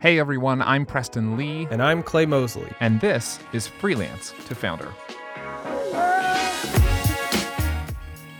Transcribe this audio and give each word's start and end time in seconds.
Hey 0.00 0.18
everyone, 0.18 0.60
I'm 0.62 0.84
Preston 0.86 1.36
Lee, 1.36 1.66
And 1.70 1.82
I'm 1.82 2.02
Clay 2.02 2.26
Mosley. 2.26 2.70
and 2.80 3.00
this 3.00 3.38
is 3.52 3.66
Freelance 3.66 4.34
to 4.46 4.54
Founder. 4.54 4.92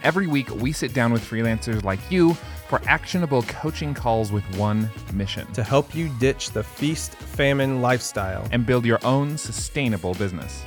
Every 0.03 0.27
week, 0.29 0.49
we 0.57 0.71
sit 0.73 0.93
down 0.95 1.13
with 1.13 1.29
freelancers 1.29 1.83
like 1.83 1.99
you 2.11 2.35
for 2.69 2.81
actionable 2.87 3.43
coaching 3.45 3.95
calls 3.95 4.31
with 4.31 4.45
one 4.57 4.89
mission 5.13 5.51
to 5.53 5.63
help 5.65 5.95
you 5.95 6.09
ditch 6.21 6.51
the 6.51 6.63
feast 6.63 7.15
famine 7.15 7.81
lifestyle. 7.81 8.47
and 8.53 8.65
build 8.67 8.85
your 8.85 9.05
own 9.05 9.37
sustainable 9.39 10.15
business. 10.15 10.63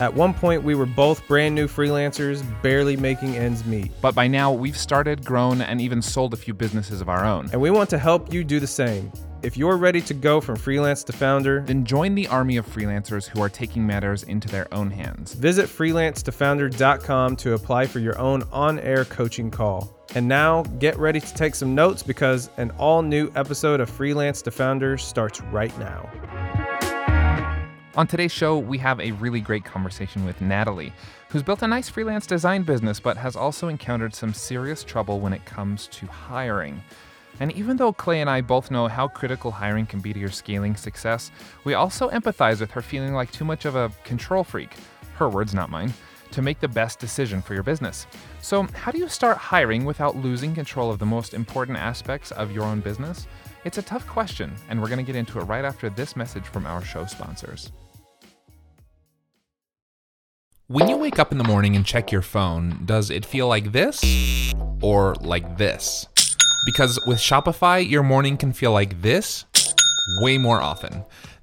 At 0.00 0.14
one 0.14 0.32
point, 0.32 0.62
we 0.62 0.76
were 0.76 0.86
both 0.86 1.26
brand 1.26 1.54
new 1.54 1.66
freelancers, 1.66 2.44
barely 2.62 2.96
making 2.96 3.36
ends 3.36 3.64
meet. 3.64 3.90
But 4.00 4.14
by 4.14 4.28
now, 4.28 4.52
we've 4.52 4.76
started, 4.76 5.24
grown, 5.24 5.60
and 5.60 5.80
even 5.80 6.02
sold 6.02 6.34
a 6.34 6.36
few 6.36 6.54
businesses 6.54 7.00
of 7.00 7.08
our 7.08 7.24
own. 7.24 7.48
And 7.52 7.60
we 7.60 7.70
want 7.70 7.90
to 7.90 7.98
help 7.98 8.32
you 8.32 8.44
do 8.44 8.60
the 8.60 8.66
same. 8.66 9.10
If 9.42 9.56
you're 9.56 9.76
ready 9.76 10.00
to 10.02 10.14
go 10.14 10.40
from 10.40 10.56
freelance 10.56 11.04
to 11.04 11.12
founder, 11.12 11.62
Then 11.66 11.84
join 11.84 12.14
the 12.14 12.26
army 12.28 12.56
of 12.56 12.66
freelancers 12.66 13.26
who 13.26 13.40
are 13.40 13.48
taking 13.48 13.86
matters 13.86 14.24
into 14.24 14.48
their 14.48 14.72
own 14.74 14.90
hands. 14.90 15.34
visit 15.34 15.66
freelancetofounder.com 15.66 17.36
to 17.36 17.54
apply 17.54 17.86
for 17.86 18.00
your 18.00 18.18
own 18.18 18.42
on 18.52 18.80
air 18.80 19.04
coaching 19.04 19.50
call. 19.50 19.94
And 20.14 20.26
now, 20.26 20.62
get 20.78 20.98
ready 20.98 21.20
to 21.20 21.34
take 21.34 21.54
some 21.54 21.74
notes 21.74 22.02
because 22.02 22.50
an 22.56 22.70
all 22.78 23.02
new 23.02 23.30
episode 23.36 23.80
of 23.80 23.90
Freelance 23.90 24.42
to 24.42 24.50
Founder 24.50 24.96
starts 24.96 25.40
right 25.42 25.76
now. 25.78 26.67
On 27.98 28.06
today's 28.06 28.30
show, 28.30 28.56
we 28.56 28.78
have 28.78 29.00
a 29.00 29.10
really 29.10 29.40
great 29.40 29.64
conversation 29.64 30.24
with 30.24 30.40
Natalie, 30.40 30.92
who's 31.30 31.42
built 31.42 31.62
a 31.62 31.66
nice 31.66 31.88
freelance 31.88 32.28
design 32.28 32.62
business 32.62 33.00
but 33.00 33.16
has 33.16 33.34
also 33.34 33.66
encountered 33.66 34.14
some 34.14 34.32
serious 34.32 34.84
trouble 34.84 35.18
when 35.18 35.32
it 35.32 35.44
comes 35.44 35.88
to 35.88 36.06
hiring. 36.06 36.80
And 37.40 37.50
even 37.56 37.76
though 37.76 37.92
Clay 37.92 38.20
and 38.20 38.30
I 38.30 38.40
both 38.40 38.70
know 38.70 38.86
how 38.86 39.08
critical 39.08 39.50
hiring 39.50 39.84
can 39.84 39.98
be 39.98 40.12
to 40.12 40.20
your 40.20 40.30
scaling 40.30 40.76
success, 40.76 41.32
we 41.64 41.74
also 41.74 42.08
empathize 42.10 42.60
with 42.60 42.70
her 42.70 42.82
feeling 42.82 43.14
like 43.14 43.32
too 43.32 43.44
much 43.44 43.64
of 43.64 43.74
a 43.74 43.90
control 44.04 44.44
freak, 44.44 44.74
her 45.16 45.28
words, 45.28 45.52
not 45.52 45.68
mine, 45.68 45.92
to 46.30 46.40
make 46.40 46.60
the 46.60 46.68
best 46.68 47.00
decision 47.00 47.42
for 47.42 47.54
your 47.54 47.64
business. 47.64 48.06
So, 48.40 48.62
how 48.74 48.92
do 48.92 48.98
you 48.98 49.08
start 49.08 49.38
hiring 49.38 49.84
without 49.84 50.14
losing 50.14 50.54
control 50.54 50.92
of 50.92 51.00
the 51.00 51.06
most 51.06 51.34
important 51.34 51.78
aspects 51.78 52.30
of 52.30 52.52
your 52.52 52.62
own 52.62 52.78
business? 52.78 53.26
It's 53.64 53.78
a 53.78 53.82
tough 53.82 54.06
question, 54.06 54.54
and 54.68 54.80
we're 54.80 54.86
going 54.86 55.04
to 55.04 55.12
get 55.12 55.16
into 55.16 55.40
it 55.40 55.44
right 55.44 55.64
after 55.64 55.90
this 55.90 56.14
message 56.14 56.44
from 56.44 56.64
our 56.64 56.84
show 56.84 57.04
sponsors. 57.04 57.72
When 60.70 60.86
you 60.86 60.98
wake 60.98 61.18
up 61.18 61.32
in 61.32 61.38
the 61.38 61.44
morning 61.44 61.76
and 61.76 61.86
check 61.86 62.12
your 62.12 62.20
phone, 62.20 62.82
does 62.84 63.08
it 63.08 63.24
feel 63.24 63.48
like 63.48 63.72
this 63.72 64.04
or 64.82 65.14
like 65.14 65.56
this? 65.56 66.06
Because 66.66 67.00
with 67.06 67.16
Shopify, 67.16 67.88
your 67.88 68.02
morning 68.02 68.36
can 68.36 68.52
feel 68.52 68.72
like 68.72 69.00
this 69.00 69.46
way 70.20 70.36
more 70.36 70.60
often. 70.60 71.06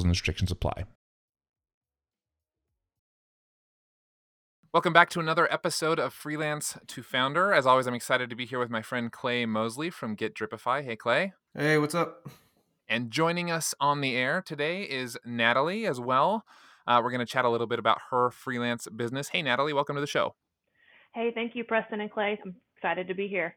Rules 0.00 0.04
and 0.06 0.12
restrictions 0.12 0.50
apply. 0.50 0.84
Welcome 4.72 4.94
back 4.94 5.10
to 5.10 5.20
another 5.20 5.52
episode 5.52 5.98
of 5.98 6.14
Freelance 6.14 6.78
to 6.86 7.02
Founder. 7.02 7.52
As 7.52 7.66
always, 7.66 7.86
I'm 7.86 7.92
excited 7.92 8.30
to 8.30 8.36
be 8.36 8.46
here 8.46 8.58
with 8.58 8.70
my 8.70 8.80
friend 8.80 9.12
Clay 9.12 9.44
Mosley 9.44 9.90
from 9.90 10.14
Get 10.14 10.34
Dripify. 10.34 10.84
Hey, 10.84 10.96
Clay. 10.96 11.34
Hey, 11.54 11.76
what's 11.76 11.94
up? 11.94 12.30
And 12.88 13.10
joining 13.10 13.50
us 13.50 13.74
on 13.78 14.00
the 14.00 14.16
air 14.16 14.40
today 14.40 14.84
is 14.84 15.18
Natalie 15.26 15.84
as 15.84 16.00
well. 16.00 16.46
Uh, 16.86 17.02
we're 17.04 17.10
going 17.10 17.18
to 17.18 17.30
chat 17.30 17.44
a 17.44 17.50
little 17.50 17.66
bit 17.66 17.78
about 17.78 17.98
her 18.10 18.30
freelance 18.30 18.88
business. 18.88 19.28
Hey, 19.28 19.42
Natalie, 19.42 19.74
welcome 19.74 19.96
to 19.96 20.00
the 20.00 20.06
show. 20.06 20.34
Hey, 21.12 21.30
thank 21.34 21.54
you, 21.54 21.64
Preston 21.64 22.00
and 22.00 22.10
Clay. 22.10 22.38
I'm 22.42 22.54
excited 22.74 23.06
to 23.08 23.14
be 23.14 23.28
here. 23.28 23.54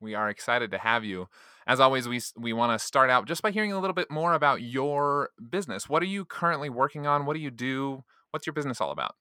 We 0.00 0.14
are 0.14 0.28
excited 0.28 0.70
to 0.72 0.78
have 0.78 1.02
you. 1.02 1.28
As 1.66 1.80
always, 1.80 2.08
we 2.08 2.20
we 2.36 2.52
want 2.52 2.78
to 2.78 2.84
start 2.84 3.10
out 3.10 3.26
just 3.26 3.42
by 3.42 3.50
hearing 3.50 3.72
a 3.72 3.78
little 3.80 3.94
bit 3.94 4.10
more 4.10 4.34
about 4.34 4.62
your 4.62 5.30
business. 5.50 5.88
What 5.88 6.02
are 6.02 6.06
you 6.06 6.24
currently 6.24 6.70
working 6.70 7.06
on? 7.06 7.26
What 7.26 7.34
do 7.34 7.40
you 7.40 7.50
do? 7.50 8.04
What's 8.30 8.46
your 8.46 8.54
business 8.54 8.80
all 8.80 8.90
about? 8.90 9.14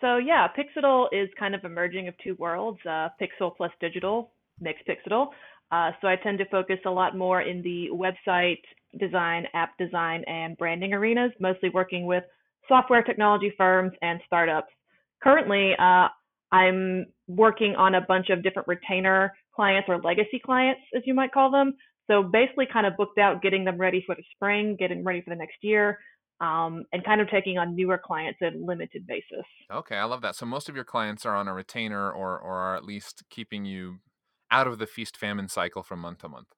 So 0.00 0.18
yeah, 0.18 0.46
Pixidal 0.48 1.06
is 1.12 1.28
kind 1.38 1.54
of 1.54 1.64
a 1.64 1.68
merging 1.68 2.08
of 2.08 2.14
two 2.22 2.34
worlds, 2.38 2.78
uh, 2.84 3.08
Pixel 3.20 3.56
plus 3.56 3.70
digital 3.80 4.32
makes 4.60 4.80
Pixidal. 4.88 5.28
Uh, 5.70 5.90
so 6.00 6.08
I 6.08 6.16
tend 6.16 6.38
to 6.38 6.44
focus 6.46 6.78
a 6.86 6.90
lot 6.90 7.16
more 7.16 7.42
in 7.42 7.62
the 7.62 7.88
website 7.92 8.60
design, 8.98 9.46
app 9.54 9.76
design, 9.78 10.22
and 10.26 10.56
branding 10.56 10.92
arenas, 10.92 11.32
mostly 11.40 11.70
working 11.70 12.06
with 12.06 12.24
software 12.68 13.02
technology 13.02 13.52
firms 13.56 13.92
and 14.02 14.20
startups. 14.26 14.72
Currently, 15.22 15.72
uh, 15.78 16.08
I'm 16.52 17.06
working 17.26 17.74
on 17.76 17.96
a 17.96 18.00
bunch 18.00 18.30
of 18.30 18.42
different 18.42 18.68
retainer 18.68 19.32
clients 19.56 19.88
or 19.88 20.00
legacy 20.00 20.40
clients, 20.44 20.82
as 20.94 21.02
you 21.06 21.14
might 21.14 21.32
call 21.32 21.50
them. 21.50 21.74
So 22.08 22.22
basically, 22.22 22.66
kind 22.72 22.86
of 22.86 22.96
booked 22.96 23.18
out, 23.18 23.42
getting 23.42 23.64
them 23.64 23.78
ready 23.78 24.02
for 24.06 24.14
the 24.14 24.22
spring, 24.34 24.76
getting 24.78 25.02
ready 25.02 25.22
for 25.22 25.30
the 25.30 25.36
next 25.36 25.56
year, 25.62 25.98
um, 26.40 26.84
and 26.92 27.04
kind 27.04 27.20
of 27.20 27.28
taking 27.30 27.58
on 27.58 27.74
newer 27.74 27.98
clients 27.98 28.38
at 28.42 28.54
a 28.54 28.58
limited 28.58 29.06
basis. 29.06 29.46
Okay, 29.72 29.96
I 29.96 30.04
love 30.04 30.20
that. 30.20 30.36
So 30.36 30.46
most 30.46 30.68
of 30.68 30.76
your 30.76 30.84
clients 30.84 31.26
are 31.26 31.34
on 31.34 31.48
a 31.48 31.54
retainer 31.54 32.10
or 32.10 32.38
or 32.38 32.58
are 32.58 32.76
at 32.76 32.84
least 32.84 33.24
keeping 33.30 33.64
you 33.64 33.98
out 34.50 34.68
of 34.68 34.78
the 34.78 34.86
feast 34.86 35.16
famine 35.16 35.48
cycle 35.48 35.82
from 35.82 36.00
month 36.00 36.18
to 36.18 36.28
month. 36.28 36.48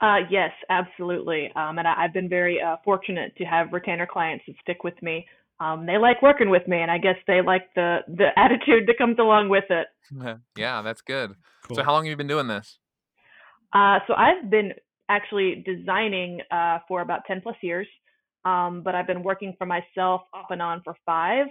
Uh, 0.00 0.18
yes, 0.28 0.50
absolutely. 0.68 1.50
Um, 1.56 1.78
and 1.78 1.88
I, 1.88 1.94
I've 2.04 2.12
been 2.12 2.28
very 2.28 2.60
uh, 2.60 2.76
fortunate 2.84 3.34
to 3.36 3.44
have 3.44 3.72
retainer 3.72 4.06
clients 4.06 4.44
that 4.46 4.56
stick 4.60 4.84
with 4.84 5.00
me. 5.02 5.26
Um, 5.60 5.86
they 5.86 5.98
like 5.98 6.20
working 6.22 6.50
with 6.50 6.66
me, 6.66 6.80
and 6.80 6.90
I 6.90 6.98
guess 6.98 7.16
they 7.26 7.40
like 7.40 7.62
the 7.74 7.98
the 8.08 8.28
attitude 8.36 8.84
that 8.86 8.98
comes 8.98 9.16
along 9.18 9.48
with 9.48 9.64
it. 9.70 9.86
yeah, 10.56 10.82
that's 10.82 11.00
good. 11.00 11.34
Cool. 11.64 11.76
So 11.76 11.82
how 11.82 11.92
long 11.92 12.04
have 12.04 12.10
you 12.10 12.16
been 12.16 12.26
doing 12.26 12.48
this? 12.48 12.78
Uh, 13.72 13.98
so 14.06 14.14
I've 14.14 14.50
been 14.50 14.72
actually 15.08 15.64
designing 15.66 16.40
uh, 16.50 16.78
for 16.86 17.00
about 17.02 17.20
10 17.26 17.40
plus 17.42 17.56
years, 17.62 17.86
um, 18.44 18.82
but 18.84 18.94
I've 18.94 19.06
been 19.06 19.22
working 19.22 19.54
for 19.58 19.66
myself 19.66 20.22
off 20.32 20.46
and 20.50 20.62
on 20.62 20.80
for 20.84 20.94
five. 21.04 21.46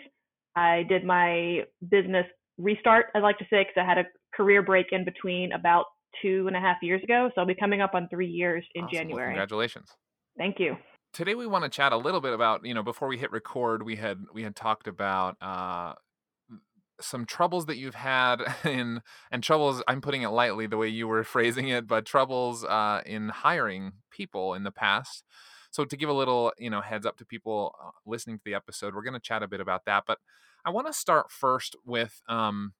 I 0.55 0.83
did 0.87 1.03
my 1.03 1.61
business 1.89 2.25
restart, 2.57 3.07
I'd 3.15 3.23
like 3.23 3.37
to 3.39 3.45
say, 3.49 3.63
because 3.63 3.75
I 3.77 3.85
had 3.85 3.97
a 3.97 4.05
career 4.35 4.61
break 4.61 4.87
in 4.91 5.03
between 5.03 5.51
about 5.51 5.85
two 6.21 6.45
and 6.47 6.55
a 6.55 6.59
half 6.59 6.77
years 6.81 7.03
ago. 7.03 7.29
So 7.33 7.41
I'll 7.41 7.47
be 7.47 7.55
coming 7.55 7.81
up 7.81 7.93
on 7.93 8.07
three 8.09 8.27
years 8.27 8.63
in 8.75 8.85
Awesome. 8.85 8.93
Well, 8.93 9.01
January. 9.03 9.27
congratulations. 9.29 9.89
Thank 10.37 10.59
you. 10.59 10.77
Today 11.13 11.35
we 11.35 11.45
want 11.45 11.63
to 11.63 11.69
chat 11.69 11.93
a 11.93 11.97
little 11.97 12.21
bit 12.21 12.33
about, 12.33 12.65
you 12.65 12.73
know, 12.73 12.81
before 12.81 13.07
we 13.07 13.19
hit 13.19 13.31
record, 13.31 13.83
we 13.83 13.97
had 13.97 14.25
we 14.33 14.43
had 14.43 14.55
talked 14.55 14.87
about 14.87 15.37
uh 15.41 15.93
some 17.01 17.25
troubles 17.25 17.67
that 17.67 17.77
you've 17.77 17.95
had 17.95 18.41
in 18.63 19.01
and 19.31 19.43
troubles 19.43 19.83
i'm 19.87 19.99
putting 19.99 20.21
it 20.21 20.29
lightly 20.29 20.67
the 20.67 20.77
way 20.77 20.87
you 20.87 21.07
were 21.07 21.23
phrasing 21.35 21.67
it 21.67 21.87
but 21.87 22.05
troubles 22.05 22.63
uh, 22.63 23.01
in 23.05 23.29
hiring 23.29 23.93
people 24.09 24.53
in 24.53 24.63
the 24.63 24.71
past. 24.71 25.23
So 25.71 25.85
to 25.85 25.97
give 25.97 26.09
a 26.09 26.13
little 26.13 26.53
you 26.57 26.69
know 26.69 26.81
heads 26.81 27.05
up 27.05 27.17
to 27.17 27.25
people 27.25 27.75
uh, 27.83 27.91
listening 28.05 28.37
to 28.37 28.43
the 28.45 28.55
episode 28.55 28.95
we're 28.95 29.03
going 29.03 29.13
to 29.13 29.19
chat 29.19 29.43
a 29.43 29.47
bit 29.47 29.59
about 29.59 29.85
that 29.85 30.03
but 30.07 30.19
i 30.65 30.69
want 30.69 30.87
to 30.87 30.93
start 30.93 31.31
first 31.31 31.75
with 31.85 32.21
um, 32.27 32.73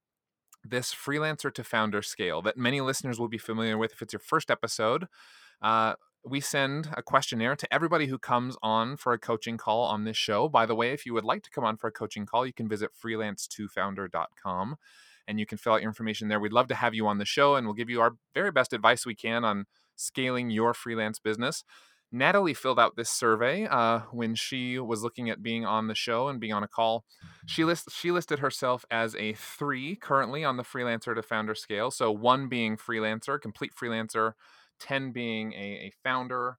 this 0.63 0.93
freelancer 0.93 1.53
to 1.53 1.63
founder 1.63 2.01
scale 2.01 2.41
that 2.41 2.57
many 2.57 2.81
listeners 2.81 3.19
will 3.19 3.27
be 3.27 3.37
familiar 3.37 3.77
with 3.77 3.91
if 3.91 4.01
it's 4.01 4.13
your 4.13 4.19
first 4.19 4.49
episode. 4.49 5.07
Uh, 5.61 5.93
we 6.25 6.39
send 6.39 6.89
a 6.95 7.01
questionnaire 7.01 7.55
to 7.55 7.73
everybody 7.73 8.07
who 8.07 8.17
comes 8.17 8.55
on 8.63 8.95
for 8.97 9.13
a 9.13 9.19
coaching 9.19 9.57
call 9.57 9.81
on 9.83 10.05
this 10.05 10.17
show. 10.17 10.47
By 10.47 10.65
the 10.65 10.75
way, 10.75 10.91
if 10.91 11.05
you 11.05 11.13
would 11.13 11.25
like 11.25 11.43
to 11.43 11.49
come 11.49 11.65
on 11.65 11.77
for 11.77 11.87
a 11.87 11.91
coaching 11.91 12.25
call, 12.25 12.45
you 12.45 12.53
can 12.53 12.69
visit 12.69 12.91
freelance2founder.com 12.93 14.75
and 15.27 15.39
you 15.39 15.45
can 15.45 15.57
fill 15.57 15.73
out 15.73 15.81
your 15.81 15.89
information 15.89 16.27
there. 16.27 16.39
We'd 16.39 16.53
love 16.53 16.67
to 16.69 16.75
have 16.75 16.93
you 16.93 17.07
on 17.07 17.17
the 17.17 17.25
show 17.25 17.55
and 17.55 17.67
we'll 17.67 17.73
give 17.73 17.89
you 17.89 18.01
our 18.01 18.15
very 18.33 18.51
best 18.51 18.73
advice 18.73 19.05
we 19.05 19.15
can 19.15 19.43
on 19.43 19.65
scaling 19.95 20.49
your 20.49 20.73
freelance 20.73 21.19
business. 21.19 21.63
Natalie 22.11 22.53
filled 22.53 22.79
out 22.79 22.95
this 22.95 23.09
survey 23.09 23.65
uh, 23.65 24.01
when 24.11 24.35
she 24.35 24.77
was 24.77 25.01
looking 25.01 25.31
at 25.31 25.41
being 25.41 25.65
on 25.65 25.87
the 25.87 25.95
show 25.95 26.27
and 26.27 26.39
being 26.39 26.53
on 26.53 26.61
a 26.61 26.67
call. 26.67 27.05
She 27.47 27.63
list 27.63 27.89
she 27.91 28.11
listed 28.11 28.37
herself 28.37 28.85
as 28.91 29.15
a 29.15 29.33
three 29.33 29.95
currently 29.95 30.43
on 30.43 30.57
the 30.57 30.63
freelancer 30.63 31.15
to 31.15 31.23
founder 31.23 31.55
scale. 31.55 31.89
So 31.89 32.11
one 32.11 32.47
being 32.47 32.77
freelancer, 32.77 33.41
complete 33.41 33.71
freelancer, 33.73 34.33
10 34.83 35.11
being 35.11 35.53
a, 35.53 35.87
a 35.87 35.91
founder. 36.03 36.57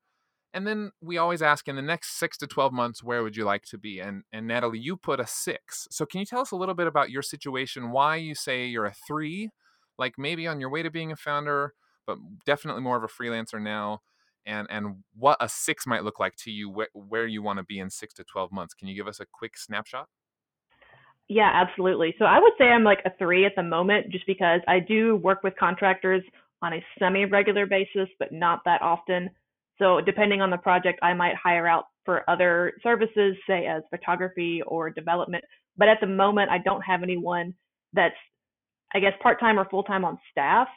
And 0.52 0.66
then 0.66 0.92
we 1.00 1.18
always 1.18 1.42
ask 1.42 1.66
in 1.66 1.76
the 1.76 1.82
next 1.82 2.18
six 2.18 2.36
to 2.38 2.46
12 2.46 2.72
months, 2.72 3.02
where 3.02 3.22
would 3.22 3.36
you 3.36 3.44
like 3.44 3.64
to 3.66 3.78
be? 3.78 3.98
And, 3.98 4.22
and 4.32 4.46
Natalie, 4.46 4.78
you 4.78 4.96
put 4.96 5.20
a 5.20 5.26
six. 5.26 5.88
So 5.90 6.06
can 6.06 6.20
you 6.20 6.26
tell 6.26 6.40
us 6.40 6.52
a 6.52 6.56
little 6.56 6.74
bit 6.74 6.86
about 6.86 7.10
your 7.10 7.22
situation, 7.22 7.90
why 7.90 8.16
you 8.16 8.34
say 8.34 8.66
you're 8.66 8.86
a 8.86 8.94
three, 9.06 9.50
like 9.98 10.14
maybe 10.16 10.46
on 10.46 10.60
your 10.60 10.70
way 10.70 10.82
to 10.82 10.90
being 10.90 11.10
a 11.10 11.16
founder, 11.16 11.74
but 12.06 12.18
definitely 12.46 12.82
more 12.82 12.96
of 12.96 13.02
a 13.02 13.08
freelancer 13.08 13.60
now, 13.60 14.00
and, 14.46 14.68
and 14.70 14.96
what 15.16 15.38
a 15.40 15.48
six 15.48 15.86
might 15.86 16.04
look 16.04 16.20
like 16.20 16.36
to 16.36 16.50
you, 16.50 16.70
wh- 16.70 17.10
where 17.10 17.26
you 17.26 17.42
want 17.42 17.58
to 17.58 17.64
be 17.64 17.78
in 17.78 17.90
six 17.90 18.14
to 18.14 18.24
12 18.24 18.52
months? 18.52 18.74
Can 18.74 18.88
you 18.88 18.94
give 18.94 19.08
us 19.08 19.20
a 19.20 19.26
quick 19.26 19.56
snapshot? 19.56 20.06
Yeah, 21.28 21.50
absolutely. 21.52 22.14
So 22.18 22.26
I 22.26 22.38
would 22.38 22.52
say 22.58 22.64
I'm 22.64 22.84
like 22.84 23.00
a 23.06 23.10
three 23.18 23.46
at 23.46 23.52
the 23.56 23.62
moment 23.62 24.10
just 24.10 24.26
because 24.26 24.60
I 24.68 24.78
do 24.78 25.16
work 25.16 25.42
with 25.42 25.54
contractors 25.58 26.22
on 26.64 26.72
a 26.72 26.84
semi 26.98 27.26
regular 27.26 27.66
basis, 27.66 28.08
but 28.18 28.32
not 28.32 28.60
that 28.64 28.80
often. 28.80 29.28
So, 29.78 30.00
depending 30.00 30.40
on 30.40 30.50
the 30.50 30.56
project, 30.56 30.98
I 31.02 31.12
might 31.14 31.34
hire 31.36 31.66
out 31.66 31.84
for 32.04 32.28
other 32.28 32.72
services, 32.82 33.36
say 33.46 33.66
as 33.66 33.82
photography 33.90 34.62
or 34.66 34.88
development. 34.88 35.44
But 35.76 35.88
at 35.88 35.98
the 36.00 36.06
moment, 36.06 36.50
I 36.50 36.58
don't 36.58 36.82
have 36.82 37.02
anyone 37.02 37.54
that's, 37.92 38.14
I 38.94 39.00
guess, 39.00 39.12
part 39.22 39.40
time 39.40 39.58
or 39.58 39.66
full 39.70 39.82
time 39.82 40.04
on 40.04 40.18
staff. 40.30 40.68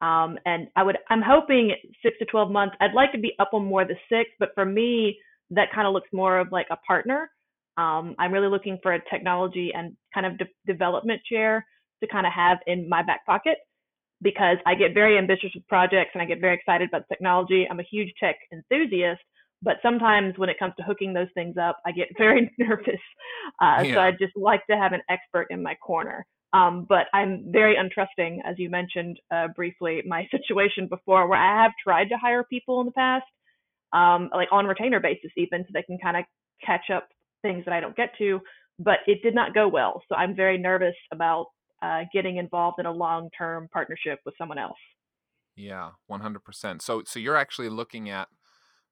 Um, 0.00 0.38
and 0.44 0.68
I 0.76 0.82
would, 0.82 0.98
I'm 1.10 1.22
hoping 1.22 1.74
six 2.02 2.16
to 2.18 2.24
12 2.26 2.50
months. 2.50 2.76
I'd 2.80 2.94
like 2.94 3.12
to 3.12 3.18
be 3.18 3.32
up 3.38 3.50
on 3.52 3.64
more 3.64 3.84
the 3.84 3.96
six, 4.08 4.30
but 4.38 4.50
for 4.54 4.64
me, 4.64 5.18
that 5.50 5.72
kind 5.74 5.86
of 5.86 5.92
looks 5.92 6.08
more 6.12 6.38
of 6.38 6.52
like 6.52 6.66
a 6.70 6.76
partner. 6.76 7.30
Um, 7.76 8.14
I'm 8.18 8.32
really 8.32 8.48
looking 8.48 8.78
for 8.82 8.94
a 8.94 9.00
technology 9.10 9.72
and 9.74 9.96
kind 10.12 10.26
of 10.26 10.38
de- 10.38 10.44
development 10.66 11.22
chair 11.28 11.66
to 12.02 12.08
kind 12.08 12.26
of 12.26 12.32
have 12.32 12.58
in 12.66 12.88
my 12.88 13.02
back 13.02 13.26
pocket 13.26 13.58
because 14.24 14.56
I 14.66 14.74
get 14.74 14.94
very 14.94 15.18
ambitious 15.18 15.50
with 15.54 15.68
projects 15.68 16.10
and 16.14 16.22
I 16.22 16.24
get 16.24 16.40
very 16.40 16.54
excited 16.54 16.88
about 16.88 17.06
technology. 17.08 17.68
I'm 17.70 17.78
a 17.78 17.84
huge 17.84 18.10
tech 18.18 18.36
enthusiast, 18.52 19.20
but 19.62 19.76
sometimes 19.82 20.36
when 20.38 20.48
it 20.48 20.58
comes 20.58 20.72
to 20.78 20.82
hooking 20.82 21.12
those 21.12 21.28
things 21.34 21.56
up, 21.58 21.76
I 21.86 21.92
get 21.92 22.08
very 22.18 22.50
nervous. 22.58 23.00
Uh, 23.60 23.82
yeah. 23.84 23.94
So 23.94 24.00
I 24.00 24.10
just 24.12 24.34
like 24.34 24.66
to 24.68 24.76
have 24.76 24.92
an 24.92 25.02
expert 25.08 25.48
in 25.50 25.62
my 25.62 25.74
corner. 25.76 26.26
Um, 26.54 26.86
but 26.88 27.06
I'm 27.12 27.44
very 27.48 27.76
untrusting, 27.76 28.38
as 28.46 28.54
you 28.58 28.70
mentioned 28.70 29.20
uh, 29.30 29.48
briefly, 29.54 30.02
my 30.06 30.26
situation 30.30 30.88
before, 30.88 31.28
where 31.28 31.38
I 31.38 31.62
have 31.62 31.72
tried 31.82 32.08
to 32.08 32.16
hire 32.16 32.44
people 32.44 32.80
in 32.80 32.86
the 32.86 32.92
past, 32.92 33.24
um, 33.92 34.30
like 34.32 34.48
on 34.52 34.66
retainer 34.66 35.00
basis, 35.00 35.32
even 35.36 35.62
so 35.64 35.68
they 35.74 35.82
can 35.82 35.98
kind 35.98 36.16
of 36.16 36.24
catch 36.64 36.90
up 36.94 37.08
things 37.42 37.64
that 37.66 37.74
I 37.74 37.80
don't 37.80 37.96
get 37.96 38.16
to. 38.18 38.40
But 38.78 38.98
it 39.06 39.22
did 39.22 39.34
not 39.34 39.54
go 39.54 39.68
well. 39.68 40.02
So 40.08 40.14
I'm 40.14 40.34
very 40.34 40.58
nervous 40.58 40.94
about 41.12 41.46
uh, 41.84 42.04
getting 42.12 42.38
involved 42.38 42.78
in 42.78 42.86
a 42.86 42.92
long-term 42.92 43.68
partnership 43.72 44.20
with 44.24 44.34
someone 44.38 44.58
else. 44.58 44.78
Yeah, 45.56 45.90
100%. 46.10 46.82
So 46.82 47.02
so 47.06 47.18
you're 47.20 47.36
actually 47.36 47.68
looking 47.68 48.10
at 48.10 48.28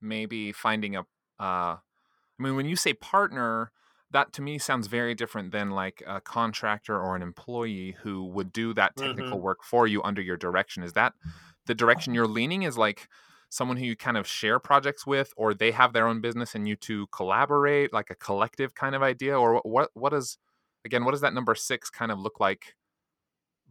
maybe 0.01 0.53
finding 0.53 0.97
a 0.97 1.01
uh 1.41 1.77
I 1.79 2.39
mean 2.39 2.57
when 2.57 2.67
you 2.67 2.77
say 2.77 2.95
partner, 2.95 3.73
that 4.11 4.33
to 4.35 4.43
me 4.43 4.59
sounds 4.59 4.87
very 4.87 5.15
different 5.15 5.53
than 5.53 5.71
like 5.71 6.03
a 6.07 6.21
contractor 6.21 7.01
or 7.01 7.17
an 7.17 7.23
employee 7.23 7.97
who 8.03 8.25
would 8.27 8.53
do 8.53 8.75
that 8.75 8.97
technical 8.97 9.39
mm-hmm. 9.39 9.43
work 9.43 9.65
for 9.65 9.87
you 9.87 10.03
under 10.03 10.21
your 10.23 10.37
direction. 10.37 10.83
Is 10.83 10.93
that 10.93 11.15
the 11.67 11.75
direction 11.75 12.15
you're 12.15 12.27
leaning 12.27 12.63
is 12.63 12.77
like 12.77 13.09
someone 13.49 13.77
who 13.77 13.85
you 13.85 13.97
kind 13.97 14.17
of 14.17 14.27
share 14.27 14.59
projects 14.59 15.07
with 15.07 15.33
or 15.37 15.53
they 15.55 15.71
have 15.73 15.93
their 15.93 16.07
own 16.07 16.21
business 16.21 16.55
and 16.55 16.67
you 16.69 16.77
two 16.77 17.07
collaborate 17.09 17.93
like 17.93 18.11
a 18.11 18.15
collective 18.15 18.75
kind 18.75 18.95
of 18.95 19.03
idea 19.03 19.39
or 19.39 19.61
what 19.65 19.91
what 19.95 20.13
is 20.15 20.39
again 20.87 21.05
what 21.05 21.11
does 21.11 21.21
that 21.21 21.35
number 21.35 21.55
6 21.55 21.91
kind 21.91 22.11
of 22.11 22.19
look 22.19 22.41
like 22.41 22.75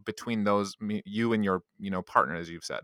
between 0.04 0.44
those 0.44 0.74
you 1.04 1.32
and 1.32 1.44
your 1.44 1.62
you 1.78 1.90
know 1.90 2.02
partner 2.02 2.34
as 2.34 2.48
you've 2.48 2.64
said 2.64 2.80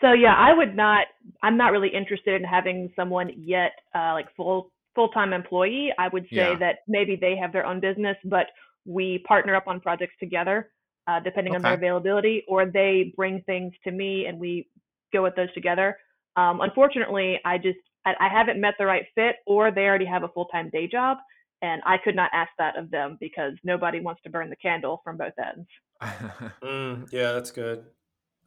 so 0.00 0.12
yeah 0.12 0.34
i 0.36 0.52
would 0.52 0.76
not 0.76 1.06
i'm 1.42 1.56
not 1.56 1.72
really 1.72 1.88
interested 1.88 2.40
in 2.40 2.44
having 2.44 2.90
someone 2.96 3.30
yet 3.36 3.72
uh, 3.94 4.12
like 4.12 4.26
full 4.36 4.70
full-time 4.94 5.32
employee 5.32 5.92
i 5.98 6.08
would 6.08 6.24
say 6.24 6.50
yeah. 6.50 6.58
that 6.58 6.76
maybe 6.88 7.16
they 7.20 7.36
have 7.36 7.52
their 7.52 7.66
own 7.66 7.80
business 7.80 8.16
but 8.24 8.46
we 8.84 9.22
partner 9.26 9.54
up 9.54 9.66
on 9.66 9.80
projects 9.80 10.14
together 10.18 10.70
uh, 11.08 11.18
depending 11.20 11.52
okay. 11.52 11.56
on 11.56 11.62
their 11.62 11.74
availability 11.74 12.44
or 12.48 12.66
they 12.66 13.12
bring 13.16 13.42
things 13.42 13.72
to 13.84 13.90
me 13.90 14.26
and 14.26 14.38
we 14.38 14.68
go 15.12 15.22
with 15.22 15.34
those 15.36 15.52
together 15.54 15.96
um, 16.36 16.60
unfortunately 16.60 17.38
i 17.44 17.56
just 17.56 17.78
I, 18.04 18.14
I 18.18 18.28
haven't 18.28 18.60
met 18.60 18.74
the 18.78 18.86
right 18.86 19.04
fit 19.14 19.36
or 19.46 19.70
they 19.70 19.82
already 19.82 20.06
have 20.06 20.24
a 20.24 20.28
full-time 20.28 20.70
day 20.70 20.88
job 20.88 21.18
and 21.62 21.80
I 21.86 21.96
could 22.02 22.16
not 22.16 22.30
ask 22.34 22.50
that 22.58 22.76
of 22.76 22.90
them 22.90 23.16
because 23.20 23.52
nobody 23.64 24.00
wants 24.00 24.20
to 24.22 24.30
burn 24.30 24.50
the 24.50 24.56
candle 24.56 25.00
from 25.04 25.16
both 25.16 25.32
ends. 25.38 25.68
mm, 26.62 27.10
yeah, 27.12 27.32
that's 27.32 27.50
good. 27.50 27.84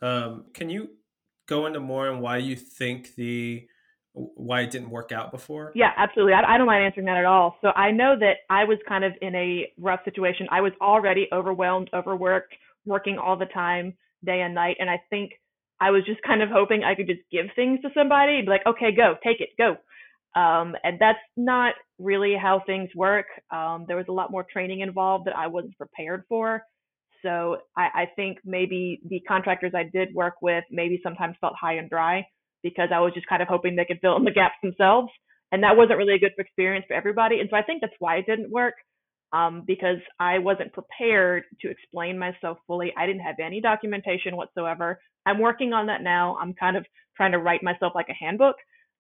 Um, 0.02 0.46
can 0.54 0.70
you 0.70 0.90
go 1.48 1.66
into 1.66 1.80
more 1.80 2.10
on 2.10 2.20
why 2.20 2.38
you 2.38 2.56
think 2.56 3.16
the 3.16 3.68
why 4.14 4.62
it 4.62 4.72
didn't 4.72 4.90
work 4.90 5.12
out 5.12 5.32
before? 5.32 5.72
Yeah, 5.76 5.92
absolutely. 5.98 6.34
I, 6.34 6.56
I 6.56 6.58
don't 6.58 6.68
mind 6.68 6.86
answering 6.86 7.06
that 7.08 7.18
at 7.18 7.26
all. 7.26 7.58
So 7.62 7.70
I 7.70 7.92
know 7.92 8.16
that 8.20 8.38
I 8.50 8.64
was 8.64 8.78
kind 8.88 9.04
of 9.04 9.12
in 9.22 9.36
a 9.36 9.72
rough 9.78 10.00
situation. 10.06 10.48
I 10.52 10.62
was 10.62 10.72
already 10.82 11.28
overwhelmed, 11.34 11.90
overworked, 11.94 12.54
working 12.86 13.18
all 13.18 13.38
the 13.38 13.46
time, 13.48 13.94
day 14.24 14.42
and 14.42 14.56
night, 14.56 14.78
and 14.80 14.90
I 14.90 15.02
think 15.10 15.32
I 15.82 15.92
was 15.92 16.04
just 16.06 16.22
kind 16.22 16.42
of 16.42 16.50
hoping 16.50 16.84
I 16.84 16.96
could 16.96 17.08
just 17.08 17.22
give 17.32 17.48
things 17.56 17.82
to 17.82 17.90
somebody, 17.94 18.42
be 18.42 18.48
like, 18.48 18.66
okay, 18.66 18.96
go, 18.96 19.16
take 19.24 19.42
it, 19.42 19.50
go. 19.58 19.76
Um, 20.40 20.76
and 20.84 20.98
that's 21.00 21.20
not 21.36 21.74
really 22.00 22.36
how 22.40 22.62
things 22.66 22.90
work. 22.96 23.26
Um, 23.52 23.86
there 23.88 23.98
was 23.98 24.08
a 24.10 24.14
lot 24.14 24.32
more 24.32 24.46
training 24.52 24.82
involved 24.82 25.26
that 25.28 25.36
I 25.36 25.48
wasn't 25.48 25.78
prepared 25.78 26.24
for. 26.28 26.64
So 27.22 27.58
I, 27.76 27.88
I 27.94 28.06
think 28.16 28.38
maybe 28.46 29.02
the 29.10 29.20
contractors 29.22 29.72
I 29.76 29.84
did 29.84 30.14
work 30.14 30.36
with 30.42 30.64
maybe 30.70 31.00
sometimes 31.02 31.36
felt 31.42 31.54
high 31.60 31.76
and 31.76 31.90
dry 31.90 32.26
because 32.64 32.90
I 32.94 33.00
was 33.00 33.14
just 33.14 33.28
kind 33.28 33.42
of 33.42 33.48
hoping 33.48 33.76
they 33.76 33.86
could 33.86 34.00
fill 34.02 34.18
in 34.18 34.24
the 34.24 34.32
gaps 34.32 34.56
themselves. 34.62 35.10
And 35.52 35.64
that 35.64 35.78
wasn't 35.78 35.98
really 35.98 36.16
a 36.16 36.20
good 36.20 36.34
experience 36.38 36.86
for 36.88 36.96
everybody. 36.96 37.40
And 37.40 37.50
so 37.50 37.56
I 37.56 37.64
think 37.64 37.82
that's 37.82 37.94
why 38.00 38.18
it 38.18 38.26
didn't 38.26 38.52
work 38.52 38.74
um, 39.34 39.64
because 39.66 39.98
I 40.20 40.40
wasn't 40.40 40.74
prepared 40.74 41.44
to 41.62 41.70
explain 41.70 42.18
myself 42.18 42.58
fully. 42.68 42.94
I 42.98 43.06
didn't 43.06 43.22
have 43.22 43.36
any 43.44 43.62
documentation 43.62 44.36
whatsoever. 44.36 45.00
I'm 45.26 45.40
working 45.40 45.74
on 45.74 45.88
that 45.88 46.02
now. 46.02 46.38
I'm 46.42 46.54
kind 46.54 46.78
of 46.78 46.86
trying 47.18 47.32
to 47.32 47.40
write 47.40 47.64
myself 47.64 47.94
like 47.96 48.10
a 48.10 48.14
handbook. 48.14 48.56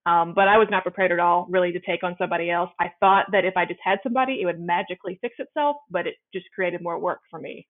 Um, 0.05 0.33
but 0.35 0.47
I 0.47 0.57
was 0.57 0.67
not 0.69 0.83
prepared 0.83 1.12
at 1.12 1.19
all, 1.19 1.47
really, 1.50 1.71
to 1.71 1.79
take 1.79 2.03
on 2.03 2.15
somebody 2.19 2.51
else. 2.51 2.69
I 2.79 2.91
thought 3.00 3.25
that 3.31 3.43
if 3.43 3.57
I 3.57 3.65
just 3.65 3.79
had 3.83 4.00
somebody, 4.03 4.41
it 4.41 4.45
would 4.45 4.59
magically 4.59 5.17
fix 5.19 5.35
itself, 5.39 5.77
but 5.89 6.05
it 6.05 6.15
just 6.31 6.45
created 6.53 6.81
more 6.81 7.00
work 7.00 7.21
for 7.31 7.39
me. 7.39 7.67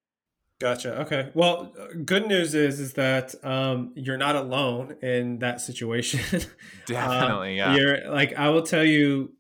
Gotcha. 0.60 1.02
Okay. 1.02 1.32
Well, 1.34 1.74
good 2.06 2.28
news 2.28 2.56
is 2.56 2.80
is 2.80 2.94
that 2.94 3.36
um, 3.44 3.92
you're 3.96 4.18
not 4.18 4.36
alone 4.36 4.96
in 5.02 5.40
that 5.40 5.60
situation. 5.60 6.22
Definitely, 6.86 7.60
um, 7.60 7.76
yeah. 7.76 7.76
You're 7.76 8.10
like 8.10 8.38
I 8.38 8.50
will 8.50 8.64
tell 8.64 8.84
you, 8.84 9.34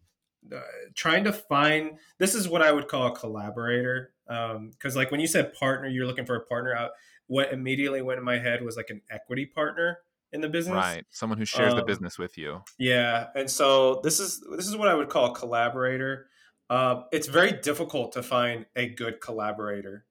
uh, 0.54 0.60
trying 0.94 1.24
to 1.24 1.32
find 1.32 1.98
this 2.20 2.36
is 2.36 2.50
what 2.50 2.62
I 2.62 2.72
would 2.72 2.90
call 2.90 3.08
a 3.08 3.16
collaborator. 3.16 4.12
Because 4.28 4.96
um, 4.96 4.96
like 4.96 5.12
when 5.12 5.22
you 5.22 5.28
said 5.28 5.54
partner, 5.54 5.88
you're 5.88 6.06
looking 6.06 6.26
for 6.26 6.36
a 6.36 6.46
partner. 6.46 6.76
Out 6.76 6.92
what 7.28 7.54
immediately 7.54 8.02
went 8.02 8.20
in 8.20 8.26
my 8.26 8.38
head 8.38 8.62
was 8.62 8.76
like 8.76 8.90
an 8.90 9.02
equity 9.10 9.46
partner 9.46 10.00
in 10.36 10.42
the 10.42 10.50
business, 10.50 10.76
right? 10.76 11.04
Someone 11.10 11.40
who 11.40 11.46
shares 11.46 11.74
the 11.74 11.80
um, 11.80 11.88
business 11.88 12.20
with 12.20 12.38
you. 12.38 12.62
Yeah, 12.78 13.28
and 13.36 13.50
so 13.50 14.02
this 14.04 14.20
is 14.20 14.44
this 14.56 14.68
is 14.68 14.78
what 14.78 14.88
I 14.88 14.94
would 14.94 15.10
call 15.10 15.32
a 15.32 15.36
collaborator. 15.36 16.28
Uh, 16.70 17.04
it's 17.12 17.28
very 17.28 17.54
difficult 17.54 18.12
to 18.14 18.24
find 18.24 18.66
a 18.76 18.90
good 18.90 19.22
collaborator 19.22 20.06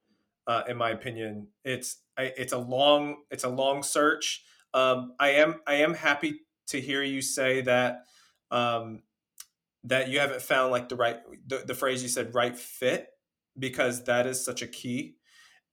uh, 0.47 0.63
in 0.69 0.77
my 0.77 0.91
opinion. 0.91 1.49
It's 1.65 1.99
it's 2.19 2.53
a 2.53 2.59
long 2.59 3.19
it's 3.31 3.45
a 3.45 3.49
long 3.49 3.83
search. 3.83 4.45
Um, 4.73 5.15
I 5.19 5.31
am 5.31 5.61
I 5.67 5.75
am 5.75 5.95
happy 5.95 6.41
to 6.69 6.81
hear 6.81 7.03
you 7.03 7.23
say 7.23 7.63
that 7.63 8.05
um, 8.51 9.03
that 9.85 10.09
you 10.09 10.21
haven't 10.21 10.43
found 10.43 10.71
like 10.71 10.89
the 10.89 10.97
right 10.97 11.19
the, 11.47 11.63
the 11.67 11.75
phrase 11.75 12.03
you 12.03 12.09
said 12.09 12.35
right 12.35 12.57
fit 12.57 13.09
because 13.59 14.05
that 14.05 14.27
is 14.27 14.45
such 14.45 14.63
a 14.63 14.67
key. 14.67 15.17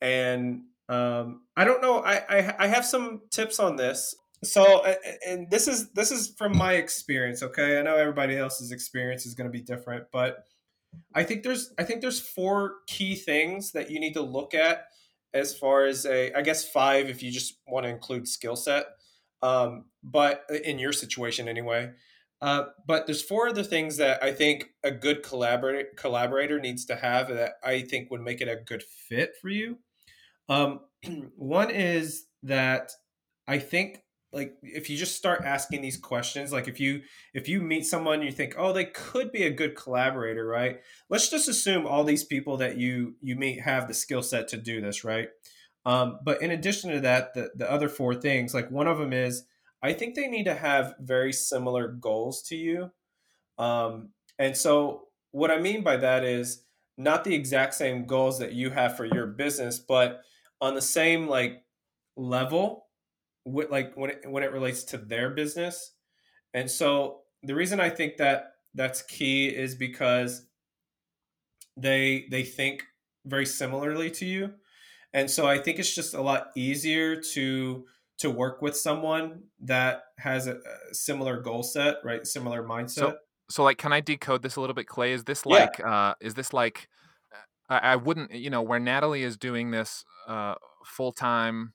And 0.01 0.63
um, 0.89 1.43
I 1.55 1.63
don't 1.63 1.81
know. 1.81 2.00
I, 2.03 2.22
I 2.29 2.55
I 2.60 2.67
have 2.67 2.86
some 2.86 3.22
tips 3.29 3.60
on 3.60 3.75
this. 3.75 4.15
So 4.44 4.84
and 5.28 5.50
this 5.52 5.68
is 5.68 5.92
this 5.92 6.12
is 6.12 6.34
from 6.38 6.58
my 6.58 6.74
experience. 6.74 7.44
Okay, 7.44 7.78
I 7.78 7.84
know 7.84 7.96
everybody 7.96 8.38
else's 8.38 8.72
experience 8.72 9.26
is 9.26 9.36
going 9.36 9.48
to 9.48 9.52
be 9.52 9.64
different, 9.64 10.06
but 10.12 10.46
I 11.14 11.24
think 11.24 11.44
there's 11.44 11.74
I 11.78 11.84
think 11.84 12.02
there's 12.02 12.20
four 12.20 12.76
key 12.88 13.16
things 13.16 13.72
that 13.74 13.92
you 13.92 14.00
need 14.00 14.14
to 14.14 14.22
look 14.22 14.54
at 14.54 14.86
as 15.34 15.56
far 15.56 15.86
as 15.86 16.06
a 16.06 16.34
I 16.34 16.42
guess 16.42 16.68
five 16.68 17.08
if 17.10 17.22
you 17.22 17.32
just 17.32 17.60
want 17.68 17.86
to 17.86 17.90
include 17.90 18.28
skill 18.28 18.56
set. 18.56 18.86
Um, 19.44 19.86
but 20.04 20.44
in 20.64 20.80
your 20.80 20.94
situation 20.94 21.48
anyway. 21.48 21.92
Uh, 22.42 22.66
but 22.88 23.06
there's 23.06 23.22
four 23.22 23.48
other 23.48 23.64
things 23.64 23.98
that 23.98 24.24
I 24.24 24.32
think 24.32 24.70
a 24.84 24.90
good 24.90 25.22
collaborator 25.22 25.90
collaborator 25.96 26.60
needs 26.60 26.86
to 26.86 26.96
have 26.96 27.28
that 27.28 27.54
I 27.64 27.82
think 27.82 28.10
would 28.10 28.22
make 28.22 28.42
it 28.42 28.48
a 28.48 28.56
good 28.56 28.82
fit 28.82 29.34
for 29.40 29.50
you. 29.50 29.78
Um, 30.50 30.80
one 31.36 31.70
is 31.70 32.26
that 32.44 32.92
I 33.48 33.60
think 33.60 34.02
like 34.34 34.56
if 34.64 34.90
you 34.90 34.98
just 34.98 35.16
start 35.16 35.44
asking 35.44 35.82
these 35.82 35.98
questions 35.98 36.52
like 36.52 36.68
if 36.68 36.80
you 36.80 37.02
if 37.34 37.50
you 37.50 37.62
meet 37.62 37.86
someone 37.86 38.22
you 38.22 38.32
think 38.32 38.56
oh 38.58 38.72
they 38.72 38.86
could 38.86 39.32
be 39.32 39.44
a 39.44 39.52
good 39.52 39.76
collaborator 39.76 40.46
right? 40.46 40.80
Let's 41.10 41.30
just 41.30 41.48
assume 41.48 41.86
all 41.86 42.04
these 42.04 42.24
people 42.24 42.58
that 42.58 42.78
you 42.78 43.16
you 43.22 43.36
meet 43.36 43.62
have 43.62 43.88
the 43.88 43.94
skill 43.94 44.24
set 44.24 44.48
to 44.50 44.58
do 44.58 44.82
this 44.82 45.04
right? 45.04 45.30
Um, 45.86 46.20
but 46.24 46.42
in 46.42 46.52
addition 46.52 46.92
to 46.92 47.00
that 47.02 47.34
the, 47.34 47.52
the 47.56 47.70
other 47.70 47.90
four 47.90 48.16
things 48.16 48.54
like 48.54 48.72
one 48.72 48.88
of 48.88 49.00
them 49.00 49.14
is 49.14 49.46
i 49.84 49.94
think 49.94 50.16
they 50.16 50.28
need 50.28 50.46
to 50.46 50.54
have 50.54 50.96
very 51.00 51.34
similar 51.34 51.88
goals 51.88 52.42
to 52.44 52.56
you. 52.56 52.92
Um, 53.58 54.10
and 54.40 54.56
so 54.56 55.08
what 55.32 55.52
i 55.52 55.60
mean 55.60 55.84
by 55.84 55.98
that 55.98 56.24
is 56.24 56.64
not 56.98 57.24
the 57.24 57.36
exact 57.36 57.74
same 57.74 58.06
goals 58.06 58.40
that 58.40 58.54
you 58.54 58.70
have 58.70 58.96
for 58.96 59.06
your 59.06 59.26
business 59.26 59.80
but 59.80 60.22
on 60.60 60.76
the 60.76 60.82
same 60.82 61.28
like 61.28 61.64
level 62.16 62.86
with 63.46 63.70
like 63.70 63.96
when 63.96 64.12
it, 64.12 64.22
when 64.28 64.44
it 64.44 64.52
relates 64.52 64.84
to 64.86 64.98
their 64.98 65.30
business. 65.32 65.94
And 66.54 66.70
so 66.70 67.22
the 67.44 67.56
reason 67.56 67.80
I 67.80 67.90
think 67.90 68.18
that 68.18 68.54
that's 68.74 69.02
key 69.02 69.48
is 69.48 69.76
because 69.76 70.46
they 71.78 72.26
they 72.30 72.44
think 72.44 72.84
very 73.26 73.46
similarly 73.46 74.12
to 74.12 74.26
you. 74.26 74.54
And 75.14 75.30
so 75.30 75.46
I 75.46 75.58
think 75.58 75.80
it's 75.80 75.94
just 75.94 76.14
a 76.14 76.22
lot 76.22 76.48
easier 76.56 77.20
to 77.34 77.86
to 78.20 78.30
work 78.30 78.62
with 78.62 78.78
someone 78.78 79.44
that 79.62 80.04
has 80.20 80.48
a, 80.48 80.54
a 80.54 80.94
similar 80.94 81.42
goal 81.42 81.64
set, 81.64 81.96
right? 82.04 82.26
Similar 82.26 82.64
mindset. 82.64 82.92
So, 82.92 83.18
so 83.50 83.64
like 83.64 83.78
can 83.78 83.92
I 83.92 84.00
decode 84.00 84.44
this 84.44 84.56
a 84.56 84.62
little 84.62 84.76
bit 84.76 84.88
Clay? 84.88 85.14
Is 85.14 85.24
this 85.24 85.46
like 85.46 85.80
yeah. 85.80 86.10
uh 86.10 86.14
is 86.22 86.36
this 86.36 86.54
like 86.54 86.88
I, 87.70 87.78
I 87.78 87.96
wouldn't, 87.96 88.32
you 88.32 88.50
know, 88.50 88.62
where 88.62 88.80
Natalie 88.80 89.24
is 89.24 89.38
doing 89.38 89.72
this 89.72 90.06
uh 90.28 90.56
full 90.86 91.12
time 91.12 91.74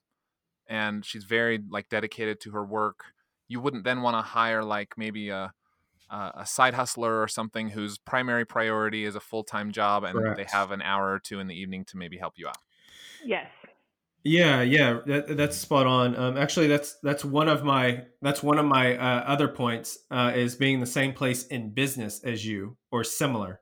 and 0.69 1.05
she's 1.05 1.23
very 1.23 1.59
like 1.69 1.89
dedicated 1.89 2.39
to 2.41 2.51
her 2.51 2.65
work. 2.65 3.05
You 3.47 3.59
wouldn't 3.61 3.83
then 3.83 4.01
want 4.01 4.17
to 4.17 4.21
hire 4.21 4.63
like 4.63 4.97
maybe 4.97 5.29
a 5.29 5.53
a 6.09 6.45
side 6.45 6.73
hustler 6.73 7.21
or 7.21 7.27
something 7.27 7.69
whose 7.69 7.97
primary 7.97 8.45
priority 8.45 9.03
is 9.03 9.15
a 9.15 9.19
full-time 9.19 9.71
job 9.71 10.03
and 10.03 10.13
Correct. 10.13 10.37
they 10.37 10.45
have 10.45 10.71
an 10.71 10.81
hour 10.81 11.11
or 11.11 11.19
two 11.19 11.39
in 11.39 11.47
the 11.47 11.55
evening 11.55 11.83
to 11.85 11.97
maybe 11.97 12.17
help 12.17 12.35
you 12.37 12.47
out. 12.47 12.57
Yes. 13.25 13.47
Yeah 14.23 14.61
yeah 14.61 14.99
that, 15.05 15.37
that's 15.37 15.57
spot 15.57 15.85
on. 15.85 16.15
Um, 16.15 16.37
actually 16.37 16.67
that's 16.67 16.97
that's 17.03 17.25
one 17.25 17.49
of 17.49 17.63
my 17.63 18.05
that's 18.21 18.41
one 18.41 18.57
of 18.57 18.65
my 18.65 18.97
uh, 18.97 19.23
other 19.27 19.47
points 19.47 19.99
uh, 20.09 20.31
is 20.35 20.55
being 20.55 20.79
the 20.79 20.85
same 20.85 21.13
place 21.13 21.45
in 21.47 21.73
business 21.73 22.21
as 22.23 22.45
you 22.45 22.77
or 22.91 23.03
similar. 23.03 23.61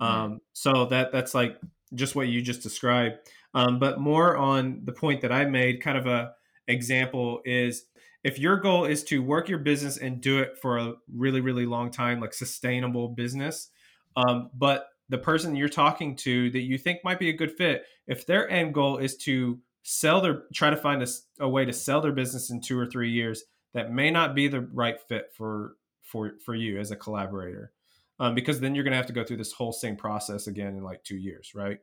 Um, 0.00 0.10
mm-hmm. 0.10 0.34
so 0.52 0.86
that 0.86 1.10
that's 1.12 1.34
like 1.34 1.58
just 1.94 2.14
what 2.14 2.28
you 2.28 2.42
just 2.42 2.62
described. 2.62 3.16
Um, 3.54 3.78
but 3.78 3.98
more 3.98 4.36
on 4.36 4.82
the 4.84 4.92
point 4.92 5.22
that 5.22 5.32
i 5.32 5.46
made 5.46 5.82
kind 5.82 5.96
of 5.96 6.06
a 6.06 6.32
example 6.68 7.40
is 7.44 7.84
if 8.24 8.38
your 8.38 8.56
goal 8.56 8.84
is 8.84 9.04
to 9.04 9.22
work 9.22 9.48
your 9.48 9.58
business 9.58 9.96
and 9.96 10.20
do 10.20 10.38
it 10.38 10.56
for 10.60 10.78
a 10.78 10.94
really 11.12 11.40
really 11.40 11.66
long 11.66 11.90
time 11.90 12.20
like 12.20 12.34
sustainable 12.34 13.08
business 13.08 13.70
um, 14.16 14.50
but 14.54 14.88
the 15.08 15.18
person 15.18 15.56
you're 15.56 15.68
talking 15.68 16.14
to 16.14 16.50
that 16.50 16.62
you 16.62 16.78
think 16.78 17.00
might 17.02 17.18
be 17.18 17.30
a 17.30 17.36
good 17.36 17.52
fit 17.52 17.84
if 18.06 18.26
their 18.26 18.48
end 18.50 18.74
goal 18.74 18.98
is 18.98 19.16
to 19.16 19.58
sell 19.82 20.20
their 20.20 20.42
try 20.52 20.70
to 20.70 20.76
find 20.76 21.02
a, 21.02 21.06
a 21.40 21.48
way 21.48 21.64
to 21.64 21.72
sell 21.72 22.00
their 22.00 22.12
business 22.12 22.50
in 22.50 22.60
two 22.60 22.78
or 22.78 22.86
three 22.86 23.10
years 23.10 23.44
that 23.74 23.92
may 23.92 24.10
not 24.10 24.34
be 24.34 24.48
the 24.48 24.60
right 24.60 25.00
fit 25.08 25.30
for 25.34 25.76
for 26.02 26.32
for 26.44 26.54
you 26.54 26.78
as 26.78 26.90
a 26.90 26.96
collaborator 26.96 27.72
um, 28.20 28.34
because 28.34 28.60
then 28.60 28.74
you're 28.74 28.84
going 28.84 28.92
to 28.92 28.96
have 28.96 29.06
to 29.06 29.12
go 29.12 29.24
through 29.24 29.36
this 29.36 29.52
whole 29.52 29.72
same 29.72 29.96
process 29.96 30.46
again 30.46 30.76
in 30.76 30.82
like 30.82 31.02
two 31.04 31.16
years 31.16 31.52
right? 31.54 31.78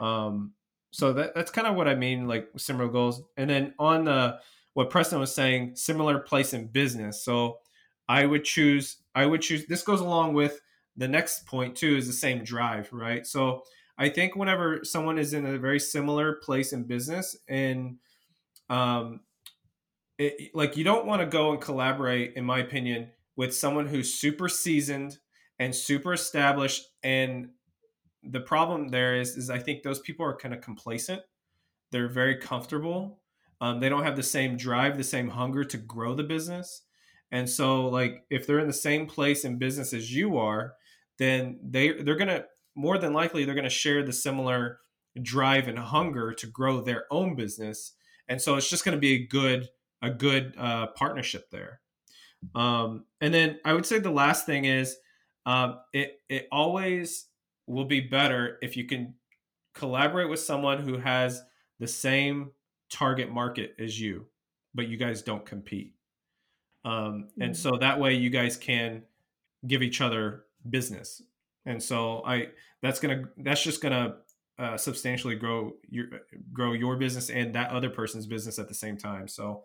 Um, 0.00 0.52
so 0.92 1.14
that, 1.14 1.34
that's 1.34 1.50
kind 1.50 1.66
of 1.66 1.74
what 1.74 1.88
I 1.88 1.94
mean, 1.94 2.28
like 2.28 2.48
similar 2.56 2.88
goals. 2.88 3.22
And 3.36 3.50
then 3.50 3.74
on 3.78 4.04
the 4.04 4.38
what 4.74 4.90
Preston 4.90 5.18
was 5.18 5.34
saying, 5.34 5.74
similar 5.74 6.18
place 6.18 6.54
in 6.54 6.66
business. 6.66 7.24
So 7.24 7.58
I 8.08 8.24
would 8.26 8.44
choose, 8.44 8.98
I 9.14 9.26
would 9.26 9.42
choose. 9.42 9.66
This 9.66 9.82
goes 9.82 10.00
along 10.00 10.34
with 10.34 10.60
the 10.96 11.08
next 11.08 11.46
point 11.46 11.76
too, 11.76 11.96
is 11.96 12.06
the 12.06 12.12
same 12.12 12.44
drive, 12.44 12.92
right? 12.92 13.26
So 13.26 13.62
I 13.98 14.10
think 14.10 14.36
whenever 14.36 14.84
someone 14.84 15.18
is 15.18 15.32
in 15.32 15.46
a 15.46 15.58
very 15.58 15.80
similar 15.80 16.34
place 16.34 16.72
in 16.72 16.84
business, 16.84 17.36
and 17.48 17.96
um, 18.68 19.20
it, 20.18 20.54
like 20.54 20.76
you 20.76 20.84
don't 20.84 21.06
want 21.06 21.20
to 21.20 21.26
go 21.26 21.52
and 21.52 21.60
collaborate, 21.60 22.34
in 22.36 22.44
my 22.44 22.58
opinion, 22.58 23.10
with 23.36 23.54
someone 23.54 23.86
who's 23.86 24.12
super 24.12 24.48
seasoned 24.48 25.18
and 25.58 25.74
super 25.74 26.12
established 26.12 26.86
and 27.02 27.50
the 28.22 28.40
problem 28.40 28.88
there 28.88 29.16
is 29.16 29.36
is 29.36 29.50
I 29.50 29.58
think 29.58 29.82
those 29.82 30.00
people 30.00 30.24
are 30.26 30.36
kind 30.36 30.54
of 30.54 30.60
complacent. 30.60 31.22
They're 31.90 32.08
very 32.08 32.36
comfortable. 32.36 33.22
Um, 33.60 33.80
they 33.80 33.88
don't 33.88 34.04
have 34.04 34.16
the 34.16 34.22
same 34.22 34.56
drive, 34.56 34.96
the 34.96 35.04
same 35.04 35.28
hunger 35.28 35.64
to 35.64 35.76
grow 35.78 36.14
the 36.14 36.24
business. 36.24 36.82
And 37.30 37.48
so, 37.48 37.88
like, 37.88 38.24
if 38.30 38.46
they're 38.46 38.58
in 38.58 38.66
the 38.66 38.72
same 38.72 39.06
place 39.06 39.44
in 39.44 39.58
business 39.58 39.92
as 39.94 40.14
you 40.14 40.36
are, 40.38 40.74
then 41.18 41.60
they 41.62 41.92
they're 41.92 42.16
gonna 42.16 42.46
more 42.74 42.98
than 42.98 43.12
likely 43.12 43.44
they're 43.44 43.54
gonna 43.54 43.70
share 43.70 44.02
the 44.04 44.12
similar 44.12 44.80
drive 45.22 45.68
and 45.68 45.78
hunger 45.78 46.32
to 46.34 46.46
grow 46.46 46.80
their 46.80 47.06
own 47.10 47.36
business. 47.36 47.94
And 48.28 48.40
so, 48.40 48.56
it's 48.56 48.68
just 48.68 48.84
gonna 48.84 48.98
be 48.98 49.14
a 49.14 49.26
good 49.26 49.68
a 50.02 50.10
good 50.10 50.54
uh, 50.58 50.88
partnership 50.88 51.50
there. 51.50 51.80
Um, 52.54 53.06
and 53.20 53.32
then 53.32 53.60
I 53.64 53.72
would 53.72 53.86
say 53.86 53.98
the 53.98 54.10
last 54.10 54.46
thing 54.46 54.64
is 54.64 54.96
um, 55.46 55.80
it 55.92 56.18
it 56.28 56.48
always 56.52 57.28
will 57.66 57.84
be 57.84 58.00
better 58.00 58.58
if 58.62 58.76
you 58.76 58.84
can 58.84 59.14
collaborate 59.74 60.28
with 60.28 60.40
someone 60.40 60.80
who 60.80 60.98
has 60.98 61.42
the 61.78 61.88
same 61.88 62.50
target 62.90 63.30
market 63.30 63.74
as 63.78 63.98
you, 63.98 64.26
but 64.74 64.88
you 64.88 64.96
guys 64.96 65.22
don't 65.22 65.46
compete. 65.46 65.94
Um, 66.84 67.28
and 67.40 67.52
mm. 67.52 67.56
so 67.56 67.72
that 67.80 67.98
way 67.98 68.14
you 68.14 68.30
guys 68.30 68.56
can 68.56 69.02
give 69.66 69.82
each 69.82 70.00
other 70.00 70.44
business. 70.68 71.22
And 71.64 71.82
so 71.82 72.22
I 72.26 72.48
that's 72.82 72.98
gonna 72.98 73.24
that's 73.38 73.62
just 73.62 73.80
gonna 73.80 74.16
uh, 74.58 74.76
substantially 74.76 75.36
grow 75.36 75.72
your 75.88 76.06
grow 76.52 76.72
your 76.72 76.96
business 76.96 77.30
and 77.30 77.54
that 77.54 77.70
other 77.70 77.90
person's 77.90 78.26
business 78.26 78.58
at 78.58 78.68
the 78.68 78.74
same 78.74 78.96
time. 78.96 79.28
So 79.28 79.64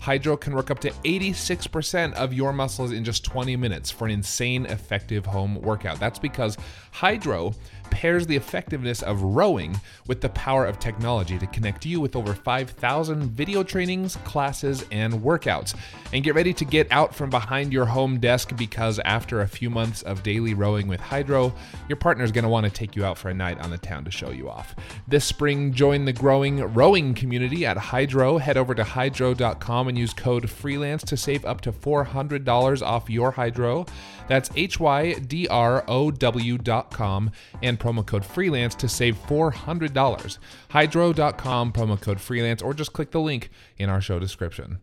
Hydrow 0.00 0.36
can 0.36 0.54
work 0.54 0.70
up 0.70 0.78
to 0.80 0.90
86% 0.90 2.14
of 2.14 2.32
your 2.32 2.52
muscles 2.52 2.92
in 2.92 3.04
just 3.04 3.24
20 3.24 3.56
minutes 3.56 3.90
for 3.90 4.06
an 4.06 4.10
insane 4.10 4.66
effective 4.66 5.26
home 5.26 5.60
workout. 5.60 5.98
That's 6.00 6.18
because 6.18 6.56
Hydrow 6.92 7.54
pairs 7.90 8.26
the 8.26 8.36
effectiveness 8.36 9.02
of 9.02 9.22
rowing 9.22 9.80
with 10.06 10.20
the 10.20 10.28
power 10.30 10.66
of 10.66 10.78
technology 10.78 11.38
to 11.38 11.46
connect 11.48 11.86
you 11.86 12.00
with 12.00 12.16
over 12.16 12.34
5,000 12.34 13.30
video 13.30 13.62
trainings, 13.62 14.16
classes, 14.24 14.84
and 14.90 15.14
workouts. 15.14 15.74
And 16.12 16.24
get 16.24 16.34
ready 16.34 16.52
to 16.54 16.64
get 16.64 16.90
out 16.90 17.14
from 17.14 17.30
behind 17.30 17.72
your 17.72 17.86
home 17.86 18.20
desk 18.20 18.56
because 18.56 18.98
after 19.00 19.40
a 19.40 19.48
few 19.48 19.70
months 19.70 20.02
of 20.02 20.22
daily 20.22 20.54
rowing 20.54 20.86
with 20.88 21.00
Hydrow, 21.00 21.52
your 21.88 21.96
partner 21.96 22.24
is 22.24 22.32
going 22.32 22.44
to 22.44 22.48
want 22.48 22.64
to 22.64 22.70
take 22.70 22.96
you 22.96 23.04
out 23.04 23.18
for 23.18 23.30
a 23.30 23.34
night 23.34 23.60
on 23.60 23.70
the 23.70 23.78
town 23.78 24.04
to 24.04 24.10
show 24.10 24.30
you 24.30 24.48
off. 24.48 24.74
This 25.06 25.24
spring, 25.24 25.72
join 25.72 26.04
the 26.04 26.12
growing 26.12 26.60
rowing 26.74 27.14
community 27.14 27.66
at 27.66 27.76
Hydrow. 27.76 28.38
Head 28.38 28.56
over 28.56 28.74
to 28.74 28.82
hydrow.com 28.82 29.87
and 29.88 29.98
use 29.98 30.12
code 30.12 30.48
freelance 30.48 31.02
to 31.04 31.16
save 31.16 31.44
up 31.44 31.60
to 31.62 31.72
$400 31.72 32.82
off 32.82 33.10
your 33.10 33.32
Hydrow. 33.32 33.86
That's 34.28 34.50
H 34.54 34.78
Y 34.78 35.14
D 35.14 35.48
R 35.48 35.84
O 35.88 36.10
W.com 36.10 37.30
and 37.62 37.80
promo 37.80 38.06
code 38.06 38.24
freelance 38.24 38.74
to 38.76 38.88
save 38.88 39.16
$400. 39.26 40.38
Hydrow.com, 40.70 41.72
promo 41.72 42.00
code 42.00 42.20
freelance, 42.20 42.62
or 42.62 42.74
just 42.74 42.92
click 42.92 43.10
the 43.10 43.20
link 43.20 43.50
in 43.76 43.88
our 43.88 44.00
show 44.00 44.18
description. 44.18 44.78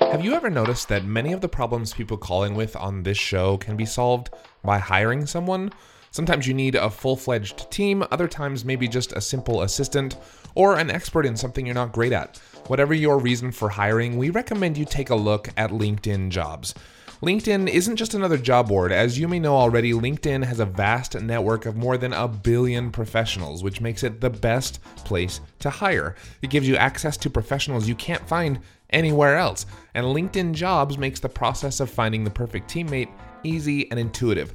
Have 0.00 0.24
you 0.24 0.34
ever 0.34 0.50
noticed 0.50 0.88
that 0.88 1.04
many 1.04 1.32
of 1.32 1.40
the 1.40 1.48
problems 1.48 1.92
people 1.92 2.16
call 2.16 2.44
in 2.44 2.54
with 2.54 2.74
on 2.74 3.02
this 3.02 3.18
show 3.18 3.58
can 3.58 3.76
be 3.76 3.86
solved 3.86 4.30
by 4.64 4.78
hiring 4.78 5.26
someone? 5.26 5.70
Sometimes 6.10 6.48
you 6.48 6.54
need 6.54 6.74
a 6.74 6.90
full 6.90 7.16
fledged 7.16 7.70
team, 7.70 8.02
other 8.10 8.26
times, 8.26 8.64
maybe 8.64 8.88
just 8.88 9.12
a 9.12 9.20
simple 9.20 9.62
assistant 9.62 10.16
or 10.56 10.76
an 10.76 10.90
expert 10.90 11.24
in 11.24 11.36
something 11.36 11.64
you're 11.64 11.74
not 11.74 11.92
great 11.92 12.12
at. 12.12 12.40
Whatever 12.66 12.94
your 12.94 13.18
reason 13.18 13.50
for 13.52 13.68
hiring, 13.68 14.16
we 14.16 14.30
recommend 14.30 14.78
you 14.78 14.84
take 14.84 15.10
a 15.10 15.14
look 15.14 15.48
at 15.56 15.70
LinkedIn 15.70 16.30
jobs. 16.30 16.74
LinkedIn 17.22 17.68
isn't 17.68 17.96
just 17.96 18.14
another 18.14 18.38
job 18.38 18.68
board. 18.68 18.92
As 18.92 19.18
you 19.18 19.28
may 19.28 19.38
know 19.38 19.54
already, 19.54 19.92
LinkedIn 19.92 20.42
has 20.44 20.58
a 20.58 20.64
vast 20.64 21.20
network 21.20 21.66
of 21.66 21.76
more 21.76 21.98
than 21.98 22.14
a 22.14 22.26
billion 22.26 22.90
professionals, 22.90 23.62
which 23.62 23.82
makes 23.82 24.02
it 24.02 24.22
the 24.22 24.30
best 24.30 24.82
place 25.04 25.42
to 25.58 25.68
hire. 25.68 26.14
It 26.40 26.48
gives 26.48 26.66
you 26.66 26.76
access 26.76 27.18
to 27.18 27.28
professionals 27.28 27.86
you 27.86 27.94
can't 27.94 28.26
find 28.26 28.60
anywhere 28.88 29.36
else. 29.36 29.66
And 29.94 30.06
LinkedIn 30.06 30.54
Jobs 30.54 30.96
makes 30.96 31.20
the 31.20 31.28
process 31.28 31.80
of 31.80 31.90
finding 31.90 32.24
the 32.24 32.30
perfect 32.30 32.70
teammate 32.70 33.10
easy 33.42 33.90
and 33.90 34.00
intuitive. 34.00 34.54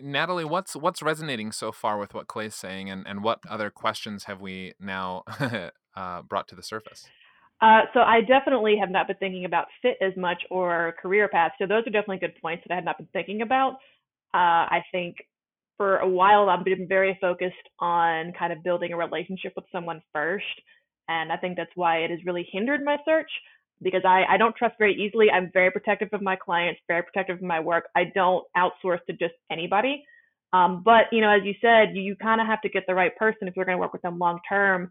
Natalie, 0.00 0.44
what's 0.44 0.76
what's 0.76 1.02
resonating 1.02 1.52
so 1.52 1.72
far 1.72 1.98
with 1.98 2.14
what 2.14 2.26
Clay's 2.26 2.54
saying, 2.54 2.90
and, 2.90 3.06
and 3.06 3.22
what 3.22 3.40
other 3.48 3.70
questions 3.70 4.24
have 4.24 4.40
we 4.40 4.74
now 4.80 5.22
uh, 5.96 6.22
brought 6.22 6.48
to 6.48 6.54
the 6.54 6.62
surface? 6.62 7.06
Uh, 7.60 7.82
so 7.94 8.00
I 8.00 8.20
definitely 8.20 8.76
have 8.78 8.90
not 8.90 9.06
been 9.06 9.16
thinking 9.16 9.46
about 9.46 9.66
fit 9.80 9.96
as 10.02 10.12
much 10.16 10.42
or 10.50 10.94
career 11.00 11.28
path. 11.28 11.52
So 11.58 11.66
those 11.66 11.86
are 11.86 11.90
definitely 11.90 12.18
good 12.18 12.34
points 12.40 12.64
that 12.66 12.72
I 12.72 12.76
had 12.76 12.84
not 12.84 12.98
been 12.98 13.08
thinking 13.12 13.40
about. 13.40 13.74
Uh, 14.34 14.68
I 14.68 14.84
think 14.92 15.16
for 15.78 15.98
a 15.98 16.08
while 16.08 16.50
I've 16.50 16.64
been 16.64 16.86
very 16.86 17.16
focused 17.20 17.54
on 17.80 18.32
kind 18.38 18.52
of 18.52 18.62
building 18.62 18.92
a 18.92 18.96
relationship 18.96 19.54
with 19.56 19.64
someone 19.72 20.02
first, 20.12 20.44
and 21.08 21.32
I 21.32 21.36
think 21.36 21.56
that's 21.56 21.70
why 21.74 21.98
it 21.98 22.10
has 22.10 22.20
really 22.26 22.46
hindered 22.52 22.84
my 22.84 22.96
search 23.06 23.30
because 23.82 24.02
I, 24.04 24.24
I 24.28 24.36
don't 24.36 24.56
trust 24.56 24.74
very 24.78 24.94
easily. 24.94 25.30
I'm 25.30 25.50
very 25.52 25.70
protective 25.70 26.08
of 26.12 26.22
my 26.22 26.36
clients, 26.36 26.80
very 26.88 27.02
protective 27.02 27.36
of 27.36 27.42
my 27.42 27.60
work. 27.60 27.84
I 27.94 28.04
don't 28.14 28.44
outsource 28.56 29.04
to 29.06 29.12
just 29.12 29.34
anybody. 29.50 30.04
Um, 30.52 30.82
but 30.84 31.04
you 31.12 31.20
know, 31.20 31.30
as 31.30 31.42
you 31.44 31.54
said, 31.60 31.94
you, 31.94 32.02
you 32.02 32.16
kind 32.16 32.40
of 32.40 32.46
have 32.46 32.62
to 32.62 32.68
get 32.68 32.84
the 32.86 32.94
right 32.94 33.14
person 33.16 33.48
if 33.48 33.56
you're 33.56 33.64
going 33.64 33.76
to 33.76 33.80
work 33.80 33.92
with 33.92 34.02
them 34.02 34.18
long 34.18 34.38
term. 34.48 34.90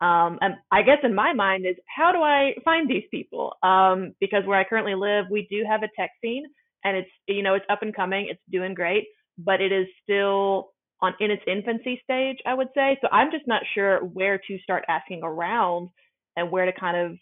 Um, 0.00 0.38
and 0.40 0.54
I 0.72 0.82
guess 0.82 0.98
in 1.04 1.14
my 1.14 1.32
mind 1.32 1.64
is 1.66 1.76
how 1.94 2.10
do 2.12 2.18
I 2.18 2.54
find 2.64 2.90
these 2.90 3.04
people? 3.10 3.52
Um, 3.62 4.14
because 4.20 4.44
where 4.46 4.58
I 4.58 4.64
currently 4.64 4.94
live, 4.94 5.26
we 5.30 5.46
do 5.50 5.64
have 5.68 5.82
a 5.82 5.88
tech 5.96 6.10
scene, 6.20 6.44
and 6.84 6.96
it's 6.96 7.10
you 7.28 7.42
know 7.42 7.54
it's 7.54 7.66
up 7.68 7.82
and 7.82 7.94
coming, 7.94 8.26
it's 8.30 8.40
doing 8.50 8.74
great, 8.74 9.04
but 9.38 9.60
it 9.60 9.70
is 9.70 9.86
still 10.02 10.70
on 11.00 11.14
in 11.20 11.30
its 11.30 11.42
infancy 11.46 12.00
stage, 12.02 12.38
I 12.46 12.54
would 12.54 12.68
say. 12.74 12.98
So 13.00 13.08
I'm 13.12 13.30
just 13.30 13.46
not 13.46 13.62
sure 13.74 13.98
where 13.98 14.38
to 14.38 14.58
start 14.60 14.84
asking 14.88 15.20
around 15.22 15.88
and 16.36 16.50
where 16.50 16.64
to 16.64 16.72
kind 16.72 16.96
of 16.96 17.18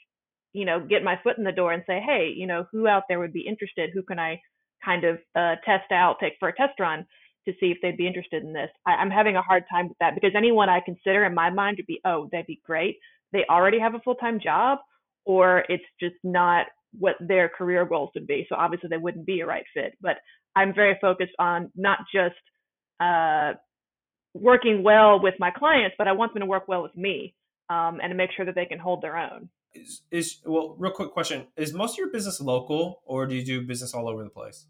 you 0.52 0.64
know, 0.64 0.80
get 0.80 1.04
my 1.04 1.19
foot 1.23 1.38
in 1.38 1.45
the 1.45 1.52
door 1.52 1.73
and 1.73 1.83
say, 1.87 2.00
hey, 2.04 2.33
you 2.35 2.47
know, 2.47 2.64
who 2.73 2.88
out 2.88 3.04
there 3.09 3.21
would 3.21 3.33
be 3.33 3.47
interested? 3.47 3.90
Who 3.92 4.02
can 4.02 4.19
I 4.19 4.40
kind 4.85 5.04
of 5.04 5.19
uh, 5.37 5.57
test 5.64 5.92
out, 5.92 6.17
take 6.21 6.34
for 6.39 6.49
a 6.49 6.56
test 6.56 6.78
run 6.80 7.06
to 7.47 7.52
see 7.60 7.67
if 7.67 7.78
they'd 7.82 7.97
be 7.97 8.06
interested 8.06 8.43
in 8.43 8.52
this? 8.52 8.71
I, 8.86 9.00
am 9.00 9.10
having 9.10 9.36
a 9.36 9.43
hard 9.43 9.65
time 9.71 9.89
with 9.89 9.99
that 10.00 10.15
because 10.15 10.32
anyone 10.36 10.69
I 10.69 10.80
consider 10.84 11.25
in 11.25 11.34
my 11.34 11.50
mind 11.50 11.76
would 11.78 11.86
be, 11.86 12.00
oh, 12.04 12.28
that'd 12.32 12.47
be 12.47 12.60
great. 12.65 12.99
They 13.32 13.45
already 13.49 13.78
have 13.78 13.95
a 13.95 14.00
full 14.00 14.17
time 14.17 14.41
job, 14.43 14.78
or 15.25 15.65
it's 15.69 15.84
just 16.00 16.17
not 16.25 16.67
what 16.99 17.15
their 17.21 17.49
career 17.49 17.84
goals 17.84 18.10
would 18.15 18.26
be. 18.26 18.47
So 18.49 18.56
obviously 18.56 18.89
they 18.89 18.97
wouldn't 18.97 19.26
be 19.26 19.41
a 19.41 19.47
right 19.47 19.65
fit. 19.73 19.97
But 20.00 20.17
I'm 20.56 20.75
very 20.75 20.99
focused 21.00 21.34
on 21.39 21.71
not 21.76 21.99
just 22.13 22.34
uh, 22.99 23.52
working 24.34 24.82
well 24.82 25.21
with 25.23 25.34
my 25.39 25.52
clients, 25.52 25.95
but 25.97 26.08
I 26.08 26.13
want 26.13 26.34
them 26.34 26.41
to 26.41 26.47
work 26.47 26.67
well 26.67 26.82
with 26.82 26.97
me 26.97 27.34
um, 27.69 28.00
and 28.02 28.10
to 28.10 28.17
make 28.17 28.30
sure 28.36 28.45
that 28.45 28.56
they 28.56 28.67
can 28.67 28.80
hold 28.80 29.00
their 29.00 29.17
own 29.17 29.49
is, 29.75 30.02
is 30.11 30.41
well 30.45 30.75
real 30.78 30.93
quick 30.93 31.13
question. 31.13 31.47
Is 31.56 31.73
most 31.73 31.95
of 31.95 31.99
your 31.99 32.11
business 32.11 32.41
local 32.41 33.02
or 33.04 33.26
do 33.26 33.35
you 33.35 33.45
do 33.45 33.63
business 33.63 33.95
all 33.95 34.09
over 34.09 34.25
the 34.25 34.30
place? 34.30 34.67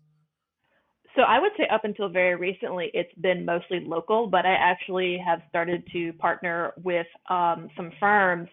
So 1.16 1.22
i 1.22 1.40
would 1.40 1.52
say 1.56 1.66
up 1.68 1.84
until 1.84 2.08
very 2.08 2.36
recently 2.36 2.90
it's 2.94 3.12
been 3.20 3.44
mostly 3.44 3.80
local 3.80 4.28
but 4.28 4.46
i 4.46 4.54
actually 4.54 5.18
have 5.18 5.40
started 5.48 5.82
to 5.92 6.12
partner 6.14 6.72
with 6.84 7.06
um, 7.28 7.68
some 7.76 7.90
firms 7.98 8.48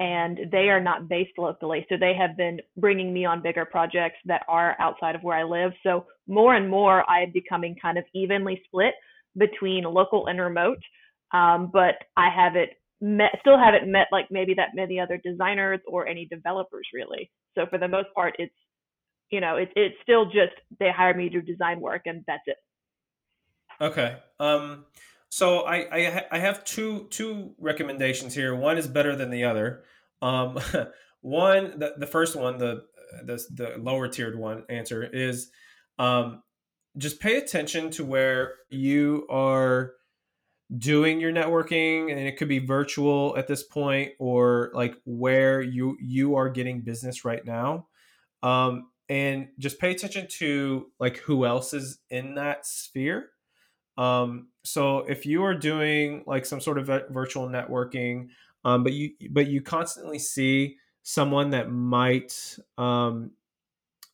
and 0.00 0.50
they 0.50 0.70
are 0.70 0.80
not 0.80 1.08
based 1.08 1.36
locally. 1.36 1.84
So 1.90 1.96
they 2.00 2.14
have 2.18 2.34
been 2.34 2.58
bringing 2.78 3.12
me 3.12 3.26
on 3.26 3.42
bigger 3.42 3.66
projects 3.66 4.16
that 4.24 4.42
are 4.48 4.74
outside 4.80 5.14
of 5.14 5.22
where 5.22 5.36
i 5.36 5.44
live. 5.44 5.72
So 5.82 6.06
more 6.26 6.54
and 6.54 6.68
more 6.68 7.08
i 7.08 7.22
am 7.22 7.30
becoming 7.32 7.76
kind 7.80 7.98
of 7.98 8.04
evenly 8.14 8.60
split 8.64 8.94
between 9.36 9.84
local 9.84 10.26
and 10.26 10.40
remote. 10.40 10.82
Um, 11.32 11.70
but 11.72 11.96
i 12.16 12.28
have 12.34 12.56
it 12.56 12.79
met, 13.00 13.32
still 13.40 13.58
haven't 13.58 13.90
met 13.90 14.06
like 14.12 14.26
maybe 14.30 14.54
that 14.54 14.70
many 14.74 15.00
other 15.00 15.20
designers 15.22 15.80
or 15.86 16.06
any 16.06 16.26
developers 16.26 16.86
really. 16.92 17.30
So 17.56 17.66
for 17.66 17.78
the 17.78 17.88
most 17.88 18.08
part, 18.14 18.36
it's 18.38 18.54
you 19.30 19.40
know 19.40 19.56
it's 19.56 19.72
it's 19.76 19.96
still 20.02 20.26
just 20.26 20.52
they 20.78 20.90
hire 20.90 21.14
me 21.14 21.28
to 21.28 21.40
do 21.40 21.42
design 21.42 21.80
work 21.80 22.02
and 22.06 22.24
that's 22.26 22.42
it. 22.46 22.56
Okay. 23.80 24.16
Um. 24.38 24.84
So 25.28 25.60
I 25.60 25.76
I, 25.76 26.24
I 26.32 26.38
have 26.38 26.64
two 26.64 27.06
two 27.10 27.54
recommendations 27.58 28.34
here. 28.34 28.54
One 28.54 28.78
is 28.78 28.86
better 28.86 29.16
than 29.16 29.30
the 29.30 29.44
other. 29.44 29.84
Um. 30.22 30.58
one 31.20 31.78
the 31.78 31.94
the 31.98 32.06
first 32.06 32.36
one 32.36 32.58
the 32.58 32.84
the 33.24 33.44
the 33.54 33.74
lower 33.78 34.08
tiered 34.08 34.38
one 34.38 34.64
answer 34.68 35.02
is 35.04 35.50
um 35.98 36.42
just 36.96 37.20
pay 37.20 37.36
attention 37.36 37.90
to 37.90 38.04
where 38.04 38.54
you 38.68 39.26
are 39.30 39.94
doing 40.78 41.20
your 41.20 41.32
networking 41.32 42.10
and 42.10 42.20
it 42.20 42.36
could 42.36 42.48
be 42.48 42.58
virtual 42.58 43.34
at 43.36 43.48
this 43.48 43.62
point 43.62 44.12
or 44.18 44.70
like 44.74 44.94
where 45.04 45.60
you 45.60 45.96
you 46.00 46.36
are 46.36 46.48
getting 46.48 46.80
business 46.80 47.24
right 47.24 47.44
now. 47.44 47.86
Um, 48.42 48.88
and 49.08 49.48
just 49.58 49.80
pay 49.80 49.90
attention 49.90 50.28
to 50.38 50.86
like 51.00 51.16
who 51.18 51.44
else 51.44 51.74
is 51.74 51.98
in 52.10 52.36
that 52.36 52.64
sphere. 52.64 53.30
Um, 53.98 54.48
so 54.64 55.00
if 55.00 55.26
you 55.26 55.42
are 55.44 55.54
doing 55.54 56.22
like 56.26 56.46
some 56.46 56.60
sort 56.60 56.78
of 56.78 56.86
virtual 57.10 57.48
networking 57.48 58.28
um, 58.64 58.84
but 58.84 58.92
you 58.92 59.12
but 59.30 59.46
you 59.46 59.62
constantly 59.62 60.18
see 60.18 60.76
someone 61.02 61.50
that 61.50 61.70
might 61.70 62.58
um, 62.78 63.30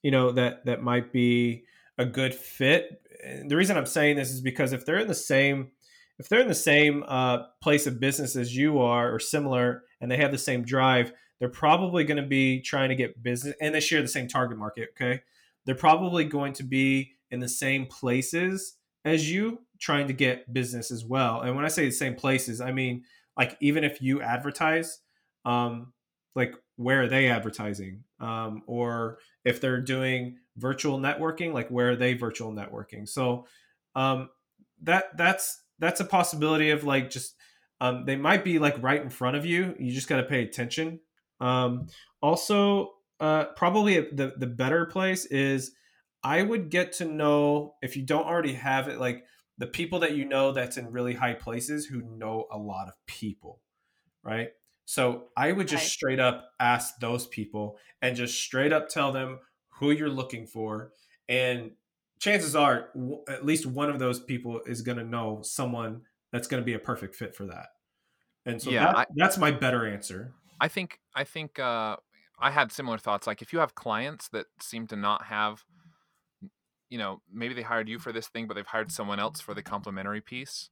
you 0.03 0.11
know 0.11 0.33
that 0.33 0.65
that 0.67 0.83
might 0.83 1.13
be 1.13 1.65
a 1.99 2.05
good 2.05 2.35
fit 2.35 3.01
and 3.25 3.51
the 3.51 3.57
reason 3.57 3.79
i'm 3.79 3.87
saying 3.87 4.17
this 4.17 4.31
is 4.31 4.43
because 4.43 4.75
if 4.75 4.85
they're 4.85 4.99
in 4.99 5.09
the 5.09 5.15
same 5.15 5.71
if 6.19 6.29
they're 6.29 6.41
in 6.41 6.49
the 6.49 6.55
same 6.55 7.05
uh, 7.07 7.45
place 7.61 7.87
of 7.87 8.01
business 8.01 8.37
as 8.37 8.57
you 8.57 8.79
are 8.79 9.13
or 9.13 9.19
similar 9.19 9.83
and 10.01 10.11
they 10.11 10.17
have 10.17 10.33
the 10.33 10.39
same 10.39 10.63
drive 10.63 11.13
they're 11.39 11.49
probably 11.49 12.03
going 12.05 12.17
to 12.17 12.27
be 12.27 12.61
trying 12.61 12.89
to 12.89 12.95
get 12.95 13.23
business 13.23 13.55
and 13.61 13.75
they 13.75 13.81
share 13.81 14.01
the 14.01 14.09
same 14.09 14.29
target 14.29 14.59
market 14.59 14.91
okay? 15.01 15.21
They're 15.65 15.75
probably 15.75 16.25
going 16.25 16.53
to 16.55 16.63
be 16.63 17.13
in 17.31 17.41
the 17.41 17.49
same 17.49 17.87
places 17.87 18.77
as 19.05 19.31
you 19.31 19.61
trying 19.79 20.07
to 20.07 20.15
get 20.15 20.53
business 20.53 20.91
as 20.91 21.05
well. 21.05 21.43
And 21.43 21.55
when 21.55 21.65
i 21.65 21.69
say 21.69 21.85
the 21.85 21.91
same 21.91 22.15
places 22.15 22.61
i 22.61 22.73
mean 22.73 23.05
like 23.37 23.57
even 23.61 23.85
if 23.85 24.01
you 24.01 24.23
advertise 24.23 25.01
um, 25.45 25.93
like 26.35 26.55
where 26.77 27.03
are 27.03 27.09
they 27.09 27.29
advertising? 27.31 28.05
Um, 28.21 28.63
or 28.67 29.19
if 29.45 29.61
they're 29.61 29.81
doing 29.81 30.37
virtual 30.57 30.99
networking 30.99 31.53
like 31.53 31.69
where 31.69 31.91
are 31.91 31.97
they 31.97 32.15
virtual 32.15 32.53
networking? 32.53 33.09
So 33.09 33.47
um, 33.95 34.29
that 34.83 35.17
that's 35.17 35.63
that's 35.79 36.01
a 36.01 36.05
possibility 36.05 36.71
of 36.71 36.85
like 36.85 37.11
just 37.11 37.35
um, 37.81 38.05
they 38.07 38.17
might 38.17 38.45
be 38.45 38.59
like 38.59 38.83
right 38.83 39.01
in 39.01 39.11
front 39.11 39.37
of 39.37 39.45
you. 39.45 39.75
You 39.79 39.93
just 39.93 40.09
got 40.09 40.17
to 40.17 40.25
pay 40.25 40.43
attention. 40.43 41.01
Um, 41.41 41.89
also, 42.23 42.95
uh, 43.21 43.47
probably 43.57 44.01
the 44.01 44.35
the 44.37 44.47
better 44.47 44.87
place 44.87 45.27
is 45.27 45.73
I 46.23 46.43
would 46.43 46.71
get 46.71 46.93
to 46.95 47.05
know 47.05 47.75
if 47.83 47.97
you 47.97 48.03
don't 48.03 48.27
already 48.27 48.55
have 48.55 48.89
it, 48.89 48.99
like 48.99 49.25
the 49.59 49.67
people 49.67 50.01
that 50.01 50.17
you 50.17 50.25
know 50.25 50.53
that's 50.53 50.77
in 50.77 50.91
really 50.91 51.15
high 51.15 51.35
places 51.35 51.87
who 51.87 52.03
know 52.03 52.47
a 52.51 52.59
lot 52.59 52.89
of 52.89 52.95
people, 53.07 53.61
right? 54.23 54.49
So 54.85 55.25
I 55.37 55.53
would 55.53 55.69
just 55.69 55.89
straight 55.89 56.21
up 56.21 56.51
ask 56.61 56.99
those 57.01 57.27
people 57.27 57.79
and 58.01 58.17
just 58.17 58.41
straight 58.41 58.73
up 58.73 58.89
tell 58.89 59.13
them 59.13 59.41
who 59.79 59.91
you're 59.91 60.09
looking 60.09 60.47
for. 60.47 60.93
And 61.29 61.73
chances 62.19 62.57
are, 62.57 62.89
w- 62.95 63.23
at 63.29 63.45
least 63.45 63.67
one 63.67 63.91
of 63.91 63.99
those 63.99 64.21
people 64.21 64.61
is 64.67 64.83
going 64.83 64.99
to 64.99 65.05
know 65.05 65.41
someone 65.43 66.03
that's 66.33 66.49
going 66.49 66.61
to 66.63 66.65
be 66.65 66.75
a 66.75 66.79
perfect 66.79 67.15
fit 67.15 67.35
for 67.35 67.47
that. 67.47 67.69
And 68.45 68.61
so 68.61 68.71
Yeah, 68.71 68.87
that, 68.87 68.97
I- 68.97 69.07
that's 69.17 69.39
my 69.39 69.51
better 69.51 69.87
answer. 69.87 70.33
I 70.61 70.69
think 70.69 71.01
I 71.15 71.25
think 71.25 71.59
uh, 71.59 71.97
I 72.39 72.51
had 72.51 72.73
similar 72.73 72.99
thoughts. 72.99 73.27
Like 73.27 73.43
if 73.43 73.53
you 73.53 73.59
have 73.59 73.75
clients 73.75 74.29
that 74.31 74.47
seem 74.61 74.87
to 74.89 74.97
not 74.97 75.25
have, 75.27 75.65
you 76.89 76.99
know, 76.99 77.21
maybe 77.33 77.55
they 77.55 77.63
hired 77.63 77.89
you 77.89 77.99
for 77.99 78.13
this 78.13 78.29
thing, 78.29 78.47
but 78.47 78.55
they've 78.55 78.67
hired 78.67 78.93
someone 78.93 79.19
else 79.21 79.41
for 79.41 79.55
the 79.55 79.63
complementary 79.63 80.21
piece, 80.21 80.71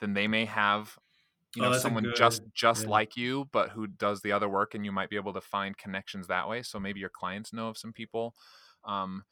then 0.00 0.14
they 0.14 0.26
may 0.26 0.46
have, 0.46 0.98
you 1.54 1.62
Oh, 1.64 1.70
know, 1.70 1.78
someone 1.78 2.04
good- 2.04 2.16
just 2.16 2.42
just 2.54 2.84
yeah. 2.84 2.90
like 2.90 3.16
you, 3.16 3.48
but 3.52 3.70
who 3.70 3.86
does 3.86 4.22
the 4.22 4.32
other 4.32 4.48
work, 4.48 4.74
and 4.74 4.84
you 4.84 4.92
might 4.92 5.10
be 5.10 5.16
able 5.16 5.34
to 5.34 5.40
find 5.40 5.76
connections 5.76 6.26
that 6.28 6.48
way. 6.48 6.62
So 6.62 6.80
maybe 6.80 7.00
your 7.00 7.10
clients 7.10 7.52
know 7.52 7.68
of 7.68 7.76
some 7.78 7.92
people. 7.92 8.34
Um, 8.84 9.24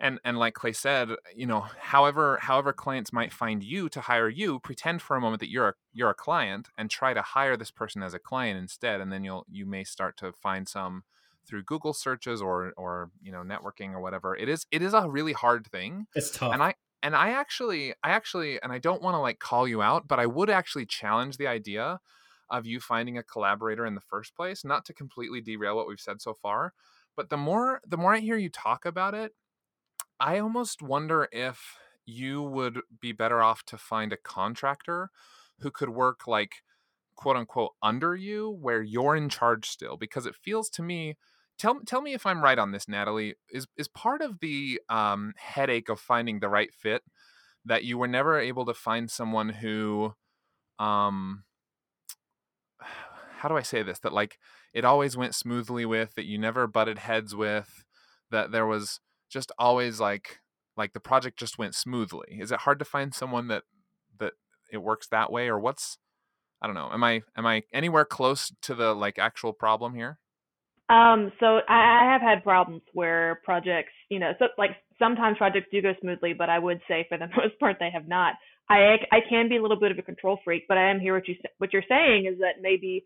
and 0.00 0.20
and 0.24 0.38
like 0.38 0.54
Clay 0.54 0.72
said, 0.72 1.10
you 1.34 1.46
know, 1.46 1.60
however 1.60 2.38
however 2.40 2.72
clients 2.72 3.12
might 3.12 3.32
find 3.32 3.62
you 3.62 3.88
to 3.90 4.00
hire 4.02 4.28
you, 4.28 4.60
pretend 4.60 5.02
for 5.02 5.16
a 5.16 5.20
moment 5.20 5.40
that 5.40 5.50
you're 5.50 5.68
a 5.68 5.74
you're 5.92 6.10
a 6.10 6.14
client 6.14 6.68
and 6.78 6.90
try 6.90 7.14
to 7.14 7.22
hire 7.22 7.56
this 7.56 7.70
person 7.70 8.02
as 8.02 8.14
a 8.14 8.18
client 8.18 8.58
instead, 8.58 9.00
and 9.00 9.12
then 9.12 9.24
you'll 9.24 9.44
you 9.50 9.66
may 9.66 9.84
start 9.84 10.16
to 10.18 10.32
find 10.32 10.68
some 10.68 11.02
through 11.46 11.64
Google 11.64 11.92
searches 11.92 12.40
or 12.40 12.72
or 12.76 13.10
you 13.20 13.32
know 13.32 13.42
networking 13.42 13.92
or 13.92 14.00
whatever. 14.00 14.36
It 14.36 14.48
is 14.48 14.66
it 14.70 14.82
is 14.82 14.94
a 14.94 15.08
really 15.08 15.32
hard 15.32 15.66
thing, 15.66 16.06
It's 16.14 16.30
tough. 16.30 16.52
and 16.52 16.62
I 16.62 16.74
and 17.02 17.16
I 17.16 17.30
actually 17.30 17.92
I 18.02 18.10
actually 18.10 18.60
and 18.62 18.72
I 18.72 18.78
don't 18.78 19.02
want 19.02 19.14
to 19.14 19.18
like 19.18 19.38
call 19.40 19.66
you 19.66 19.82
out, 19.82 20.06
but 20.08 20.20
I 20.20 20.26
would 20.26 20.50
actually 20.50 20.86
challenge 20.86 21.36
the 21.36 21.46
idea 21.46 22.00
of 22.50 22.66
you 22.66 22.80
finding 22.80 23.18
a 23.18 23.22
collaborator 23.22 23.84
in 23.84 23.94
the 23.94 24.00
first 24.00 24.34
place, 24.34 24.64
not 24.64 24.84
to 24.86 24.94
completely 24.94 25.40
derail 25.40 25.76
what 25.76 25.86
we've 25.88 26.00
said 26.00 26.20
so 26.22 26.34
far, 26.34 26.72
but 27.16 27.30
the 27.30 27.36
more 27.36 27.80
the 27.86 27.96
more 27.96 28.14
I 28.14 28.20
hear 28.20 28.36
you 28.36 28.48
talk 28.50 28.84
about 28.86 29.14
it, 29.14 29.34
I 30.20 30.38
almost 30.38 30.82
wonder 30.82 31.28
if 31.32 31.76
you 32.06 32.42
would 32.42 32.80
be 33.00 33.12
better 33.12 33.42
off 33.42 33.62
to 33.64 33.78
find 33.78 34.12
a 34.12 34.16
contractor 34.16 35.10
who 35.60 35.70
could 35.70 35.90
work 35.90 36.26
like 36.26 36.56
quote 37.16 37.36
unquote 37.36 37.72
under 37.82 38.14
you 38.14 38.50
where 38.50 38.82
you're 38.82 39.16
in 39.16 39.28
charge 39.28 39.68
still 39.68 39.96
because 39.96 40.24
it 40.24 40.34
feels 40.36 40.70
to 40.70 40.82
me 40.82 41.16
tell 41.58 41.80
tell 41.84 42.00
me 42.00 42.14
if 42.14 42.24
I'm 42.24 42.42
right 42.42 42.58
on 42.58 42.72
this 42.72 42.88
Natalie 42.88 43.34
is 43.50 43.66
is 43.76 43.88
part 43.88 44.22
of 44.22 44.38
the 44.40 44.80
um, 44.88 45.34
headache 45.36 45.88
of 45.88 46.00
finding 46.00 46.40
the 46.40 46.48
right 46.48 46.72
fit 46.72 47.02
that 47.64 47.84
you 47.84 47.98
were 47.98 48.08
never 48.08 48.38
able 48.38 48.64
to 48.66 48.74
find 48.74 49.10
someone 49.10 49.50
who 49.50 50.14
um 50.78 51.44
how 53.38 53.48
do 53.48 53.56
I 53.56 53.62
say 53.62 53.82
this? 53.82 54.00
That 54.00 54.12
like 54.12 54.38
it 54.74 54.84
always 54.84 55.16
went 55.16 55.34
smoothly 55.34 55.84
with 55.84 56.14
that 56.14 56.26
you 56.26 56.38
never 56.38 56.66
butted 56.66 56.98
heads 56.98 57.34
with 57.34 57.84
that 58.30 58.50
there 58.50 58.66
was 58.66 59.00
just 59.28 59.52
always 59.58 60.00
like 60.00 60.40
like 60.76 60.92
the 60.92 61.00
project 61.00 61.38
just 61.38 61.58
went 61.58 61.74
smoothly 61.74 62.38
is 62.40 62.52
it 62.52 62.60
hard 62.60 62.78
to 62.78 62.84
find 62.84 63.14
someone 63.14 63.48
that 63.48 63.64
that 64.18 64.34
it 64.72 64.78
works 64.78 65.08
that 65.08 65.30
way 65.32 65.48
or 65.48 65.58
what's 65.58 65.98
i 66.62 66.66
don't 66.66 66.74
know 66.76 66.90
am 66.92 67.04
i 67.04 67.22
am 67.36 67.46
i 67.46 67.62
anywhere 67.72 68.04
close 68.04 68.52
to 68.62 68.74
the 68.74 68.94
like 68.94 69.18
actual 69.18 69.52
problem 69.52 69.94
here 69.94 70.18
Um, 70.88 71.32
so 71.38 71.60
I, 71.68 72.02
I 72.02 72.12
have 72.12 72.22
had 72.22 72.42
problems 72.42 72.82
where 72.94 73.40
projects, 73.44 73.92
you 74.08 74.18
know, 74.18 74.32
so 74.38 74.46
like 74.56 74.70
sometimes 74.98 75.36
projects 75.36 75.68
do 75.70 75.82
go 75.82 75.92
smoothly, 76.00 76.32
but 76.32 76.48
I 76.48 76.58
would 76.58 76.80
say 76.88 77.06
for 77.08 77.18
the 77.18 77.26
most 77.36 77.58
part 77.60 77.76
they 77.78 77.90
have 77.92 78.08
not. 78.08 78.34
I 78.70 78.96
I 79.12 79.20
can 79.28 79.48
be 79.48 79.56
a 79.56 79.62
little 79.62 79.78
bit 79.78 79.92
of 79.92 79.98
a 79.98 80.02
control 80.02 80.38
freak, 80.44 80.64
but 80.68 80.78
I 80.78 80.90
am 80.90 81.00
here 81.00 81.14
what 81.14 81.28
you 81.28 81.36
what 81.58 81.72
you're 81.72 81.84
saying 81.88 82.26
is 82.26 82.38
that 82.38 82.62
maybe 82.62 83.04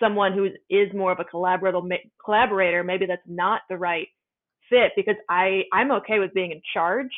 someone 0.00 0.32
who 0.32 0.46
is 0.70 0.92
more 0.94 1.12
of 1.12 1.20
a 1.20 1.24
collaborator 1.24 1.80
collaborator 2.24 2.82
maybe 2.82 3.06
that's 3.06 3.22
not 3.26 3.62
the 3.68 3.76
right 3.76 4.08
fit 4.70 4.92
because 4.96 5.16
I 5.28 5.64
I'm 5.72 5.90
okay 5.92 6.18
with 6.20 6.32
being 6.32 6.52
in 6.52 6.62
charge. 6.72 7.12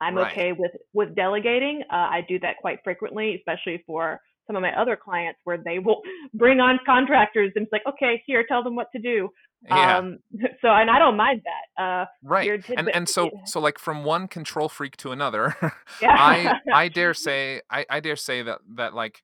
I'm 0.00 0.16
Right. 0.16 0.32
okay 0.32 0.52
with 0.52 0.72
with 0.92 1.14
delegating. 1.14 1.82
Uh, 1.90 1.96
I 1.96 2.22
do 2.28 2.38
that 2.40 2.56
quite 2.60 2.80
frequently, 2.82 3.36
especially 3.36 3.82
for 3.86 4.20
some 4.46 4.56
of 4.56 4.62
my 4.62 4.78
other 4.78 4.96
clients 4.96 5.38
where 5.44 5.56
they 5.56 5.78
will 5.78 6.02
bring 6.34 6.60
on 6.60 6.78
contractors 6.84 7.52
and 7.56 7.64
it's 7.64 7.72
like, 7.72 7.82
okay, 7.88 8.22
here, 8.26 8.44
tell 8.46 8.62
them 8.62 8.74
what 8.76 8.88
to 8.92 8.98
do. 9.00 9.30
yeah 9.66 9.98
Um, 9.98 10.18
so 10.60 10.68
and 10.68 10.90
I 10.90 10.98
don't 10.98 11.16
mind 11.16 11.42
that. 11.44 11.82
Uh, 11.82 12.04
right 12.22 12.62
and 12.76 12.88
and 12.90 13.08
so 13.08 13.30
so 13.46 13.60
like 13.60 13.78
from 13.78 14.04
one 14.04 14.28
control 14.28 14.68
freak 14.68 14.96
to 14.98 15.12
another 15.12 15.54
yeah. 16.02 16.16
I 16.18 16.60
I 16.72 16.88
dare 16.88 17.14
say 17.14 17.62
I, 17.70 17.86
I 17.88 18.00
dare 18.00 18.16
say 18.16 18.42
that 18.42 18.58
that 18.76 18.94
like 18.94 19.22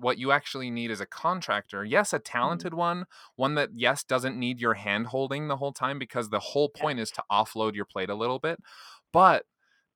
what 0.00 0.18
you 0.18 0.32
actually 0.32 0.70
need 0.70 0.90
is 0.90 1.00
a 1.00 1.06
contractor. 1.06 1.84
Yes, 1.84 2.12
a 2.12 2.18
talented 2.18 2.74
one, 2.74 3.06
one 3.36 3.54
that 3.54 3.70
yes 3.74 4.04
doesn't 4.04 4.38
need 4.38 4.60
your 4.60 4.74
hand 4.74 5.08
holding 5.08 5.48
the 5.48 5.56
whole 5.58 5.72
time 5.72 5.98
because 5.98 6.30
the 6.30 6.40
whole 6.40 6.68
Yeah. 6.74 6.86
point 6.86 6.98
is 7.00 7.10
to 7.12 7.24
offload 7.30 7.74
your 7.74 7.84
plate 7.86 8.10
a 8.10 8.14
little 8.14 8.38
bit. 8.38 8.60
But 9.12 9.46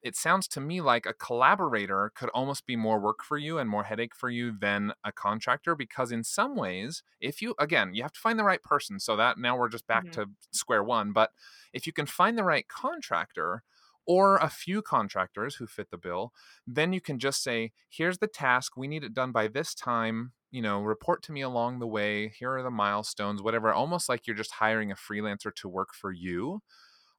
it 0.03 0.17
sounds 0.17 0.47
to 0.49 0.61
me 0.61 0.81
like 0.83 1.07
a 1.07 1.15
collaborator 1.15 2.13
could 2.15 2.29
almost 2.31 2.67
be 2.67 2.77
more 2.77 3.01
work 3.01 3.25
for 3.25 3.39
you 3.39 3.59
and 3.59 3.71
more 3.71 3.85
headache 3.85 4.15
for 4.15 4.29
you 4.29 4.53
than 4.57 4.93
a 5.03 5.11
contractor 5.13 5.75
because 5.75 6.13
in 6.13 6.23
some 6.23 6.55
ways 6.57 7.03
if 7.21 7.41
you 7.41 7.55
again 7.59 7.95
you 7.95 8.03
have 8.03 8.13
to 8.13 8.21
find 8.21 8.39
the 8.39 8.45
right 8.45 8.63
person 8.63 9.01
so 9.01 9.17
that 9.17 9.39
now 9.39 9.57
we're 9.57 9.69
just 9.69 9.87
back 9.87 10.05
Mhm. 10.05 10.13
to 10.13 10.27
square 10.53 10.85
one 10.85 11.13
but 11.13 11.31
if 11.73 11.87
you 11.87 11.93
can 11.93 12.07
find 12.07 12.37
the 12.37 12.45
right 12.45 12.69
contractor 12.69 13.63
or 14.07 14.37
a 14.37 14.49
few 14.49 14.83
contractors 14.83 15.57
who 15.57 15.67
fit 15.67 15.91
the 15.91 15.99
bill 15.99 16.33
then 16.67 16.93
you 16.93 17.01
can 17.01 17.19
just 17.19 17.43
say 17.43 17.73
here's 17.89 18.19
the 18.19 18.27
task. 18.27 18.77
We 18.77 18.89
need 18.89 19.05
it 19.05 19.15
done 19.15 19.33
by 19.33 19.49
this 19.49 19.75
time. 19.75 20.33
You 20.51 20.63
know 20.63 20.83
report 20.83 21.23
to 21.25 21.33
me 21.33 21.41
along 21.43 21.79
the 21.81 21.87
way. 21.87 22.29
Here 22.29 22.53
are 22.53 22.63
the 22.63 22.71
milestones 22.71 23.43
whatever 23.43 23.73
almost 23.73 24.09
like 24.09 24.27
you're 24.27 24.37
just 24.37 24.53
hiring 24.53 24.91
a 24.93 24.97
freelancer 24.97 25.55
to 25.57 25.69
work 25.69 25.95
for 25.95 26.13
you 26.13 26.61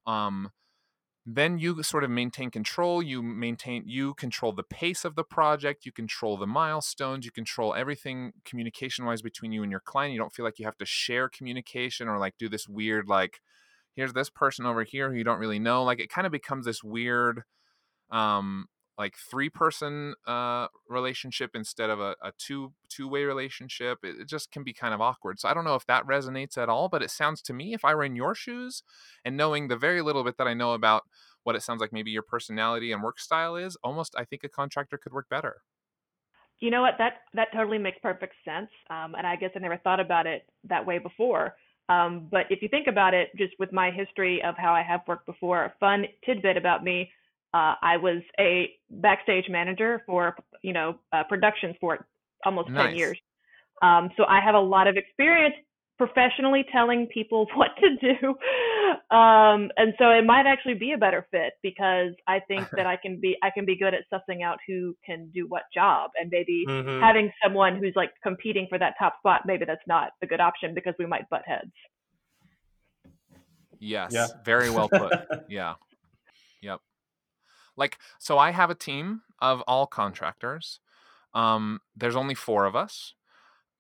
um 0.08 0.52
then 1.26 1.58
you 1.58 1.82
sort 1.82 2.04
of 2.04 2.12
maintain 2.12 2.52
control. 2.52 3.02
You 3.02 3.24
maintain 3.24 3.84
you 3.88 4.14
control 4.14 4.52
the 4.52 4.64
pace 4.64 5.04
of 5.04 5.16
the 5.16 5.24
project. 5.24 5.86
You 5.86 5.92
control 5.92 6.38
the 6.38 6.46
milestones. 6.46 7.26
You 7.26 7.32
control 7.32 7.74
everything 7.74 8.34
communication 8.44 9.06
wise 9.06 9.24
between 9.24 9.52
you 9.52 9.64
and 9.64 9.72
your 9.72 9.80
client. 9.80 10.14
You 10.14 10.20
don't 10.20 10.34
feel 10.34 10.46
like 10.46 10.60
you 10.60 10.66
have 10.66 10.78
to 10.78 10.86
share 10.86 11.28
communication 11.28 12.08
or 12.08 12.20
like 12.20 12.36
do 12.38 12.48
this 12.48 12.68
weird 12.68 13.08
like 13.08 13.42
here's 13.96 14.14
this 14.14 14.30
person 14.30 14.66
over 14.66 14.84
here 14.84 15.10
who 15.10 15.18
you 15.18 15.24
don't 15.24 15.40
really 15.40 15.60
know 15.60 15.84
like 15.84 16.00
it 16.00 16.10
kind 16.10 16.26
of 16.26 16.32
becomes 16.32 16.66
this 16.66 16.84
weird 16.84 17.44
um 18.12 18.68
like 18.98 19.16
three 19.30 19.50
person 19.50 20.14
uh 20.28 20.68
relationship 20.90 21.52
instead 21.54 21.90
of 21.90 22.00
a, 22.00 22.16
a 22.22 22.32
two 22.38 22.74
two 22.90 23.08
way 23.08 23.24
relationship 23.24 24.00
it, 24.04 24.16
it 24.22 24.28
just 24.28 24.52
can 24.52 24.64
be 24.64 24.74
kind 24.74 24.94
of 24.94 25.02
awkward 25.02 25.40
so 25.40 25.50
i 25.50 25.54
don't 25.54 25.66
know 25.66 25.76
if 25.76 25.86
that 25.86 26.06
resonates 26.06 26.58
at 26.58 26.70
all 26.70 26.88
but 26.90 27.02
it 27.02 27.12
sounds 27.12 27.42
to 27.42 27.54
me 27.54 27.74
if 27.74 27.84
i 27.84 27.94
were 27.94 28.04
in 28.04 28.16
your 28.16 28.36
shoes 28.36 28.84
and 29.24 29.36
knowing 29.36 29.68
the 29.68 29.78
very 29.78 30.02
little 30.02 30.24
bit 30.24 30.38
that 30.38 30.48
i 30.48 30.54
know 30.54 30.74
about 30.74 31.04
what 31.44 31.56
it 31.56 31.62
sounds 31.62 31.82
like 31.82 31.94
maybe 31.94 32.12
your 32.12 32.24
personality 32.24 32.92
and 32.92 33.04
work 33.04 33.20
style 33.20 33.56
is 33.56 33.78
almost 33.84 34.16
i 34.18 34.24
think 34.24 34.44
a 34.44 34.50
contractor 34.50 34.98
could 34.98 35.14
work 35.14 35.28
better 35.30 35.62
You 36.60 36.72
know 36.72 36.82
what? 36.82 36.96
That 36.98 37.14
that 37.34 37.50
totally 37.54 37.78
makes 37.78 37.98
perfect 38.02 38.36
sense. 38.46 38.70
Um, 38.90 39.16
and 39.16 39.28
I 39.28 39.36
guess 39.36 39.52
I 39.56 39.60
never 39.60 39.78
thought 39.78 40.00
about 40.00 40.26
it 40.26 40.48
that 40.64 40.86
way 40.86 41.00
before. 41.00 41.54
Um, 41.90 42.28
but 42.32 42.46
if 42.50 42.62
you 42.62 42.68
think 42.70 42.88
about 42.88 43.14
it, 43.14 43.30
just 43.38 43.54
with 43.60 43.72
my 43.72 43.92
history 43.92 44.42
of 44.44 44.56
how 44.58 44.74
I 44.74 44.82
have 44.82 45.02
worked 45.08 45.26
before, 45.26 45.66
a 45.66 45.74
fun 45.80 46.06
tidbit 46.26 46.58
about 46.58 46.84
me: 46.84 47.12
uh, 47.54 47.76
I 47.82 47.98
was 47.98 48.22
a 48.40 48.72
backstage 48.90 49.46
manager 49.50 50.02
for 50.06 50.36
you 50.62 50.74
know 50.74 50.96
uh, 51.14 51.24
productions 51.30 51.76
for 51.80 52.08
almost 52.46 52.70
Nice. 52.70 52.88
ten 52.88 52.96
years. 52.96 53.18
Um, 53.82 54.10
so 54.18 54.24
I 54.26 54.40
have 54.44 54.56
a 54.56 54.60
lot 54.60 54.88
of 54.88 54.98
experience 54.98 55.56
professionally 55.98 56.66
telling 56.72 57.08
people 57.08 57.48
what 57.56 57.70
to 57.80 57.96
do. 57.96 58.36
Um, 59.12 59.70
and 59.78 59.94
so 60.00 60.10
it 60.10 60.26
might 60.26 60.48
actually 60.48 60.74
be 60.74 60.94
a 60.94 60.98
better 60.98 61.28
fit 61.30 61.54
because 61.62 62.14
I 62.28 62.40
think 62.48 62.68
that 62.76 62.86
I 62.88 62.96
can 62.98 63.20
be 63.20 63.38
I 63.44 63.50
can 63.52 63.66
be 63.66 63.78
good 63.78 63.94
at 63.94 64.02
sussing 64.12 64.44
out 64.44 64.58
who 64.68 64.96
can 65.06 65.30
do 65.34 65.46
what 65.48 65.64
job 65.74 66.12
and 66.20 66.30
maybe 66.32 66.66
Mhm. 66.68 67.02
having 67.02 67.32
someone 67.44 67.78
who's 67.78 67.94
like 67.96 68.12
competing 68.24 68.66
for 68.68 68.80
that 68.80 68.96
top 68.98 69.18
spot, 69.20 69.42
maybe 69.46 69.64
that's 69.66 69.86
not 69.88 70.12
a 70.24 70.28
good 70.28 70.40
option 70.42 70.74
because 70.74 70.96
we 70.98 71.06
might 71.06 71.30
butt 71.30 71.44
heads. 71.46 71.72
yes 73.80 74.12
Yeah. 74.14 74.28
very 74.44 74.70
well 74.70 74.88
put 74.90 75.14
Yeah. 75.50 75.76
Yep. 76.62 76.80
Like 77.76 78.00
so 78.20 78.38
I 78.40 78.52
have 78.52 78.70
a 78.70 78.76
team 78.76 79.22
of 79.40 79.62
all 79.68 79.86
contractors. 79.86 80.80
Um 81.34 81.82
there's 81.96 82.16
only 82.16 82.36
4 82.36 82.66
of 82.66 82.76
us. 82.76 83.14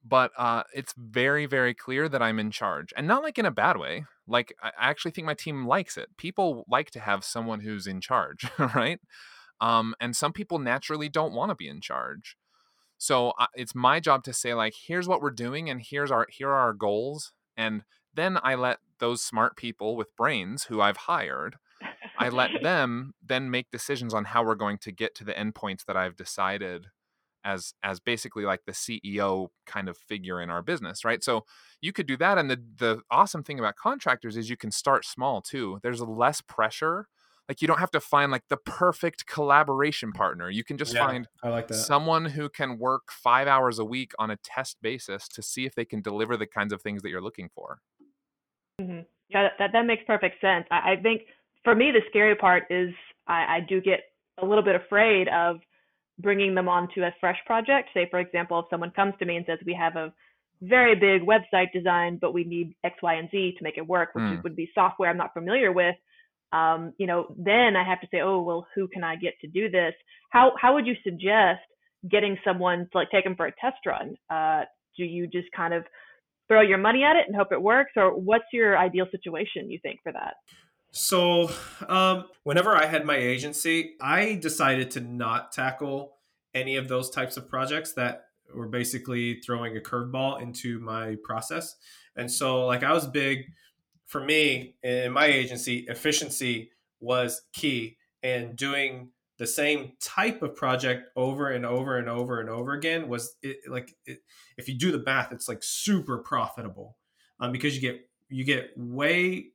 But 0.07 0.31
uh 0.37 0.63
it's 0.73 0.93
very 0.97 1.45
very 1.45 1.73
clear 1.73 2.07
that 2.09 2.21
I'm 2.21 2.39
in 2.39 2.51
charge. 2.51 2.93
And 2.95 3.07
not 3.07 3.23
like 3.23 3.37
in 3.37 3.45
a 3.45 3.51
bad 3.51 3.77
way. 3.77 4.05
Like 4.27 4.55
I 4.61 4.71
actually 4.77 5.11
think 5.11 5.25
my 5.25 5.33
team 5.33 5.65
likes 5.65 5.97
it. 5.97 6.09
People 6.17 6.65
like 6.69 6.91
to 6.91 6.99
have 6.99 7.23
someone 7.23 7.61
who's 7.61 7.87
in 7.87 8.01
charge, 8.01 8.45
right? 8.59 8.99
Um 9.59 9.95
and 9.99 10.15
some 10.15 10.33
people 10.33 10.59
naturally 10.59 11.09
don't 11.09 11.33
want 11.33 11.49
to 11.49 11.55
be 11.55 11.67
in 11.67 11.81
charge. 11.81 12.37
So 12.97 13.33
uh, 13.39 13.47
it's 13.55 13.75
my 13.75 13.99
job 13.99 14.23
to 14.23 14.33
say 14.33 14.53
like 14.53 14.73
here's 14.87 15.07
what 15.07 15.21
we're 15.21 15.31
doing 15.31 15.69
and 15.69 15.81
here's 15.81 16.11
our 16.11 16.27
here 16.29 16.49
are 16.49 16.59
our 16.59 16.73
goals 16.73 17.33
and 17.57 17.83
then 18.13 18.39
I 18.41 18.55
let 18.55 18.79
those 18.99 19.21
smart 19.21 19.57
people 19.57 19.97
with 19.97 20.15
brains 20.15 20.65
who 20.65 20.79
I've 20.79 20.97
hired 20.97 21.57
I 22.17 22.29
let 22.29 22.51
them 22.63 23.13
then 23.23 23.51
make 23.51 23.71
decisions 23.71 24.13
on 24.13 24.25
how 24.25 24.43
we're 24.43 24.55
going 24.55 24.77
to 24.79 24.91
get 24.91 25.15
to 25.15 25.23
the 25.23 25.33
endpoints 25.33 25.85
that 25.85 25.97
I've 25.97 26.15
decided 26.15 26.87
as 27.45 27.73
as 27.83 27.99
basically 27.99 28.43
like 28.43 28.65
the 28.65 28.71
CEO 28.73 29.49
kind 29.65 29.87
of 29.87 29.97
figure 29.97 30.41
in 30.41 30.49
our 30.49 30.61
business, 30.61 31.05
right? 31.05 31.23
So 31.23 31.45
you 31.81 31.93
could 31.93 32.07
do 32.07 32.17
that 32.17 32.37
and 32.37 32.49
the 32.49 32.57
the 32.77 33.01
awesome 33.11 33.43
thing 33.43 33.59
about 33.59 33.75
contractors 33.75 34.35
is 34.35 34.49
you 34.49 34.57
can 34.57 34.71
start 34.71 35.05
small 35.05 35.41
too. 35.41 35.79
There's 35.83 36.01
less 36.01 36.41
pressure. 36.41 37.07
Like 37.47 37.61
you 37.61 37.67
don't 37.67 37.77
have 37.79 37.91
to 37.91 37.99
find 37.99 38.31
like 38.31 38.47
the 38.49 38.57
perfect 38.57 39.27
collaboration 39.27 40.11
partner. 40.11 40.49
You 40.49 40.63
can 40.63 40.77
just 40.77 40.95
Yeah, 40.95 41.05
find 41.05 41.27
I 41.43 41.49
like 41.49 41.67
that. 41.67 41.75
someone 41.75 42.25
who 42.25 42.49
can 42.49 42.79
work 42.79 43.11
5 43.11 43.47
hours 43.47 43.77
a 43.77 43.85
week 43.85 44.13
on 44.17 44.31
a 44.31 44.37
test 44.37 44.77
basis 44.81 45.27
to 45.27 45.43
see 45.43 45.65
if 45.67 45.75
they 45.75 45.85
can 45.85 46.01
deliver 46.01 46.35
the 46.37 46.47
kinds 46.47 46.73
of 46.73 46.81
things 46.81 47.03
that 47.03 47.09
you're 47.09 47.21
looking 47.21 47.49
for. 47.53 47.81
Mm-hmm. 48.81 49.01
Yeah, 49.29 49.43
that, 49.43 49.51
that 49.59 49.71
that 49.73 49.85
makes 49.85 50.03
perfect 50.07 50.41
sense. 50.41 50.65
I, 50.71 50.93
I 50.93 50.95
think 51.01 51.21
for 51.63 51.75
me 51.75 51.91
the 51.91 52.01
scary 52.09 52.35
part 52.35 52.63
is 52.71 52.89
I, 53.27 53.57
I 53.57 53.59
do 53.67 53.79
get 53.79 53.99
a 54.41 54.45
little 54.45 54.63
bit 54.63 54.75
afraid 54.75 55.27
of 55.29 55.57
bringing 56.19 56.55
them 56.55 56.69
onto 56.69 57.03
a 57.03 57.13
fresh 57.19 57.37
project. 57.45 57.89
Say, 57.93 58.07
for 58.09 58.19
example, 58.19 58.59
if 58.59 58.65
someone 58.69 58.91
comes 58.91 59.13
to 59.19 59.25
me 59.25 59.35
and 59.37 59.45
says 59.45 59.59
we 59.65 59.73
have 59.73 59.95
a 59.95 60.13
very 60.61 60.95
big 60.95 61.27
website 61.27 61.71
design, 61.73 62.17
but 62.21 62.33
we 62.33 62.43
need 62.45 62.75
X, 62.83 62.95
Y, 63.01 63.13
and 63.15 63.29
Z 63.29 63.55
to 63.57 63.63
make 63.63 63.77
it 63.77 63.85
work, 63.85 64.15
which 64.15 64.23
Mm. 64.23 64.43
would 64.43 64.55
be 64.55 64.71
software 64.73 65.09
I'm 65.09 65.17
not 65.17 65.33
familiar 65.33 65.71
with. 65.71 65.95
Um, 66.53 66.93
you 66.97 67.07
know, 67.07 67.35
then 67.37 67.75
I 67.75 67.83
have 67.83 67.99
to 68.01 68.07
say, 68.11 68.21
oh, 68.21 68.41
well, 68.41 68.65
who 68.73 68.87
can 68.87 69.03
I 69.03 69.15
get 69.17 69.33
to 69.41 69.47
do 69.47 69.69
this? 69.69 69.93
How 70.29 70.53
how 70.57 70.73
would 70.73 70.87
you 70.87 70.95
suggest 71.03 71.61
getting 72.09 72.37
someone 72.43 72.87
to 72.91 72.97
like 72.97 73.09
take 73.11 73.23
them 73.25 73.35
for 73.35 73.47
a 73.47 73.51
test 73.59 73.85
run? 73.85 74.15
Uh, 74.29 74.63
do 74.97 75.03
you 75.03 75.27
just 75.27 75.51
kind 75.51 75.73
of 75.73 75.85
throw 76.47 76.61
your 76.61 76.77
money 76.77 77.03
at 77.03 77.15
it 77.17 77.25
and 77.27 77.35
hope 77.35 77.51
it 77.51 77.61
works, 77.61 77.91
or 77.97 78.11
what's 78.17 78.45
your 78.53 78.77
ideal 78.77 79.07
situation 79.11 79.69
you 79.69 79.79
think 79.81 79.99
for 80.03 80.13
that? 80.13 80.35
So, 80.97 81.51
um, 81.89 82.29
whenever 82.43 82.73
I 82.73 82.85
had 82.85 83.05
my 83.05 83.17
agency, 83.17 83.95
I 83.99 84.35
decided 84.35 84.91
to 84.91 85.01
not 85.01 85.51
tackle 85.51 86.15
any 86.53 86.77
of 86.77 86.87
those 86.87 87.09
types 87.09 87.35
of 87.35 87.49
projects 87.49 87.91
that 87.95 88.27
were 88.55 88.69
basically 88.69 89.41
throwing 89.41 89.75
a 89.75 89.81
curveball 89.81 90.41
into 90.41 90.79
my 90.79 91.17
process. 91.21 91.75
And 92.15 92.31
so, 92.31 92.65
like, 92.65 92.81
I 92.81 92.93
was 92.93 93.07
big 93.07 93.39
for 94.05 94.23
me 94.23 94.77
in 94.83 95.11
my 95.11 95.25
agency, 95.25 95.79
efficiency 95.89 96.71
was 97.01 97.41
key, 97.51 97.97
and 98.23 98.55
doing 98.55 99.09
the 99.37 99.47
same 99.47 99.97
type 99.99 100.41
of 100.43 100.55
project 100.55 101.09
over 101.17 101.49
and 101.49 101.65
over 101.65 101.97
and 101.97 102.07
over 102.07 102.39
and 102.39 102.49
over 102.49 102.71
again 102.71 103.09
was 103.09 103.35
it, 103.41 103.57
like 103.67 103.93
it, 104.05 104.19
if 104.57 104.69
you 104.69 104.77
do 104.77 104.93
the 104.93 105.03
math, 105.03 105.33
it's 105.33 105.49
like 105.49 105.61
super 105.61 106.19
profitable 106.19 106.95
um, 107.41 107.51
because 107.51 107.75
you 107.75 107.81
get 107.81 107.99
you 108.29 108.45
get 108.45 108.71
way 108.77 109.47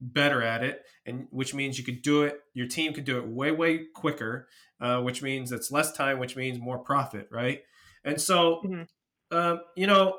better 0.00 0.42
at 0.42 0.62
it 0.62 0.82
and 1.06 1.26
which 1.30 1.54
means 1.54 1.78
you 1.78 1.84
could 1.84 2.02
do 2.02 2.22
it 2.22 2.40
your 2.54 2.66
team 2.66 2.92
could 2.92 3.04
do 3.04 3.18
it 3.18 3.26
way 3.26 3.50
way 3.50 3.86
quicker 3.94 4.48
uh, 4.80 5.00
which 5.00 5.22
means 5.22 5.50
it's 5.52 5.70
less 5.70 5.92
time 5.92 6.18
which 6.18 6.36
means 6.36 6.58
more 6.58 6.78
profit 6.78 7.28
right 7.30 7.62
and 8.04 8.20
so 8.20 8.60
Mhm. 8.64 8.88
um, 9.30 9.60
you 9.76 9.86
know 9.86 10.18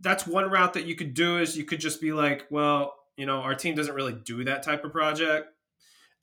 that's 0.00 0.26
one 0.26 0.50
route 0.50 0.74
that 0.74 0.86
you 0.86 0.96
could 0.96 1.14
do 1.14 1.38
is 1.38 1.56
you 1.56 1.64
could 1.64 1.80
just 1.80 2.00
be 2.00 2.12
like 2.12 2.46
well 2.50 2.94
you 3.16 3.24
know 3.24 3.38
our 3.40 3.54
team 3.54 3.74
doesn't 3.74 3.94
really 3.94 4.12
do 4.24 4.44
that 4.44 4.62
type 4.62 4.84
of 4.84 4.92
project 4.92 5.48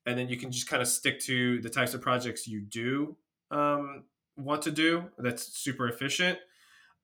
and 0.06 0.18
then 0.18 0.28
you 0.30 0.38
can 0.38 0.52
just 0.52 0.68
kind 0.68 0.82
of 0.82 0.88
stick 0.88 1.20
to 1.22 1.62
the 1.62 1.70
types 1.70 1.94
of 1.94 2.02
projects 2.02 2.48
you 2.48 2.60
do 2.62 3.16
um, 3.52 4.04
want 4.38 4.62
to 4.64 4.72
do 4.72 5.06
that's 5.18 5.58
super 5.58 5.88
efficient 5.88 6.38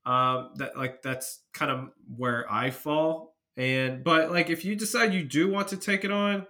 um, 0.05 0.51
that 0.55 0.77
like 0.77 1.01
that's 1.01 1.41
kind 1.53 1.71
of 1.71 1.89
where 2.17 2.45
i 2.51 2.69
fall 2.69 3.29
and 3.60 4.04
but 4.04 4.32
like 4.32 4.50
if 4.50 4.63
you 4.65 4.76
decide 4.76 5.13
you 5.13 5.24
do 5.24 5.50
want 5.50 5.67
to 5.67 5.78
take 5.78 6.04
it 6.04 6.12
on 6.12 6.48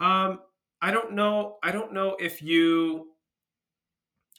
um 0.00 0.38
i 0.80 0.90
don't 0.90 1.12
know 1.12 1.56
i 1.62 1.70
don't 1.72 1.92
know 1.92 2.16
if 2.20 2.40
you 2.40 3.08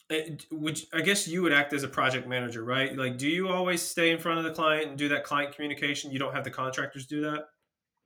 it- 0.09 0.45
would 0.51 0.79
i 0.93 1.01
guess 1.01 1.27
you 1.27 1.41
would 1.41 1.53
act 1.53 1.73
as 1.73 1.83
a 1.83 1.87
project 1.87 2.27
manager 2.27 2.63
right 2.63 2.95
like 2.97 3.17
do 3.17 3.27
you 3.27 3.49
always 3.49 3.81
stay 3.81 4.11
in 4.11 4.17
front 4.19 4.37
of 4.39 4.43
the 4.45 4.51
client 4.51 4.87
and 4.89 4.97
do 4.97 5.09
that 5.09 5.23
client 5.23 5.53
communication 5.55 6.11
you 6.11 6.19
don't 6.19 6.33
have 6.33 6.43
the 6.43 6.51
contractors 6.51 7.05
do 7.05 7.21
that 7.21 7.45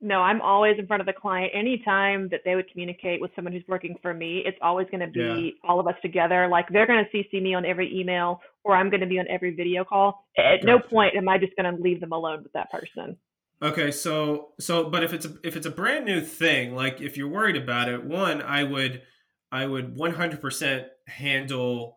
No, 0.00 0.20
I'm 0.22 0.40
always 0.40 0.78
in 0.78 0.86
front 0.86 1.00
of 1.00 1.06
the 1.06 1.12
client. 1.24 1.50
Anytime 1.52 2.28
that 2.30 2.42
they 2.44 2.54
would 2.54 2.70
communicate 2.70 3.20
with 3.20 3.32
someone 3.34 3.52
who's 3.52 3.66
working 3.66 3.96
for 4.00 4.14
me, 4.14 4.44
it's 4.46 4.56
always 4.62 4.86
going 4.92 5.00
to 5.00 5.10
be 5.10 5.56
all 5.66 5.80
of 5.80 5.88
us 5.88 5.96
together. 6.02 6.46
Like 6.46 6.66
they're 6.72 6.86
going 6.86 7.04
to 7.04 7.10
CC 7.10 7.42
me 7.42 7.52
on 7.58 7.64
every 7.66 7.88
email, 8.00 8.40
or 8.62 8.76
I'm 8.76 8.90
going 8.90 9.00
to 9.00 9.08
be 9.08 9.18
on 9.18 9.26
every 9.28 9.52
video 9.56 9.82
call. 9.84 10.24
At 10.38 10.62
no 10.62 10.78
point 10.78 11.16
am 11.16 11.28
I 11.28 11.36
just 11.44 11.54
going 11.56 11.68
to 11.74 11.82
leave 11.82 11.98
them 12.00 12.12
alone 12.12 12.44
with 12.44 12.52
that 12.52 12.70
person. 12.70 13.16
Okay, 13.60 13.90
so 13.90 14.52
so 14.60 14.88
but 14.88 15.02
if 15.02 15.12
it's 15.12 15.26
a 15.26 15.34
if 15.42 15.56
it's 15.56 15.66
a 15.66 15.70
brand 15.70 16.04
new 16.04 16.20
thing, 16.20 16.74
like 16.74 17.00
if 17.00 17.16
you're 17.16 17.28
worried 17.28 17.56
about 17.56 17.88
it, 17.88 18.04
one, 18.04 18.40
I 18.40 18.62
would 18.62 19.02
I 19.50 19.66
would 19.66 19.96
100% 19.96 20.86
handle 21.08 21.96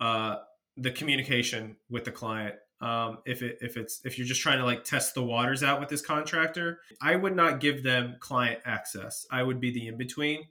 uh 0.00 0.36
the 0.76 0.90
communication 0.90 1.76
with 1.90 2.04
the 2.04 2.10
client. 2.10 2.54
Um 2.80 3.18
if 3.26 3.42
it 3.42 3.58
if 3.60 3.76
it's 3.76 4.00
if 4.04 4.16
you're 4.16 4.26
just 4.26 4.40
trying 4.40 4.58
to 4.58 4.64
like 4.64 4.84
test 4.84 5.14
the 5.14 5.22
waters 5.22 5.62
out 5.62 5.78
with 5.78 5.90
this 5.90 6.00
contractor, 6.00 6.80
I 7.02 7.16
would 7.16 7.36
not 7.36 7.60
give 7.60 7.82
them 7.82 8.16
client 8.20 8.60
access. 8.64 9.26
I 9.30 9.42
would 9.42 9.60
be 9.60 9.72
the 9.72 9.88
in 9.88 9.98
between. 9.98 10.44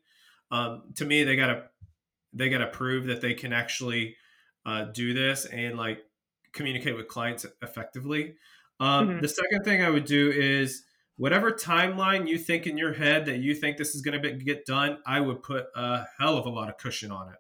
Um 0.52 0.84
to 0.98 1.06
me 1.06 1.24
they 1.24 1.36
got 1.36 1.48
to 1.48 1.64
they 2.32 2.50
got 2.50 2.60
to 2.60 2.68
prove 2.68 3.08
that 3.08 3.22
they 3.22 3.34
can 3.34 3.54
actually 3.54 4.18
uh 4.68 4.86
do 4.86 5.14
this 5.16 5.46
and 5.46 5.78
like 5.78 6.00
communicate 6.54 6.96
with 6.96 7.08
clients 7.08 7.46
effectively. 7.64 8.36
Um, 8.80 9.10
Mhm. 9.10 9.22
The 9.22 9.28
second 9.28 9.64
thing 9.64 9.84
I 9.84 9.90
would 9.90 10.06
do 10.06 10.32
is 10.32 10.84
whatever 11.18 11.52
timeline 11.52 12.28
you 12.28 12.38
think 12.38 12.68
in 12.68 12.78
your 12.78 12.94
head 12.94 13.26
that 13.28 13.38
you 13.38 13.54
think 13.56 13.78
this 13.78 13.96
is 13.96 14.02
going 14.02 14.22
to 14.22 14.32
get 14.34 14.66
done, 14.66 14.98
I 15.06 15.20
would 15.20 15.44
put 15.44 15.68
a 15.76 16.06
hell 16.20 16.38
of 16.38 16.46
a 16.46 16.50
lot 16.50 16.70
of 16.70 16.78
cushion 16.78 17.12
on 17.12 17.30
it. 17.30 17.38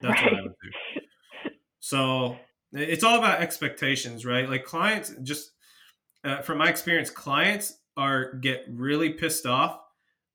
That's 0.00 0.20
what 0.22 0.34
I 0.34 0.42
would 0.42 0.54
do. 0.62 1.50
So 1.80 2.36
it's 2.72 3.04
all 3.04 3.18
about 3.18 3.40
expectations, 3.40 4.26
right? 4.26 4.48
Like 4.48 4.64
clients, 4.64 5.14
just 5.22 5.52
uh, 6.24 6.42
from 6.42 6.58
my 6.58 6.68
experience, 6.68 7.10
clients 7.10 7.78
are 7.96 8.34
get 8.34 8.64
really 8.68 9.10
pissed 9.10 9.46
off 9.46 9.80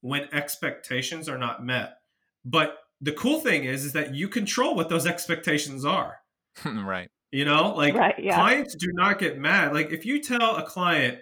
when 0.02 0.28
expectations 0.34 1.30
are 1.30 1.38
not 1.38 1.63
met. 1.63 1.98
But 2.43 2.78
the 3.02 3.12
cool 3.12 3.39
thing 3.39 3.65
is, 3.65 3.86
is 3.86 3.93
that 3.93 4.15
you 4.15 4.28
control 4.30 4.76
what 4.76 4.89
those 4.89 5.06
expectations 5.06 5.86
are. 5.86 6.17
right. 6.65 7.10
You 7.34 7.46
know, 7.46 7.74
like 7.76 7.96
Right, 7.96 8.13
yeah. 8.19 8.36
clients 8.36 8.76
do 8.76 8.91
not 8.93 9.17
get 9.17 9.39
mad. 9.39 9.74
Like 9.74 9.91
if 9.91 10.06
you 10.06 10.22
tell 10.22 10.56
a 10.56 10.62
client, 10.62 11.17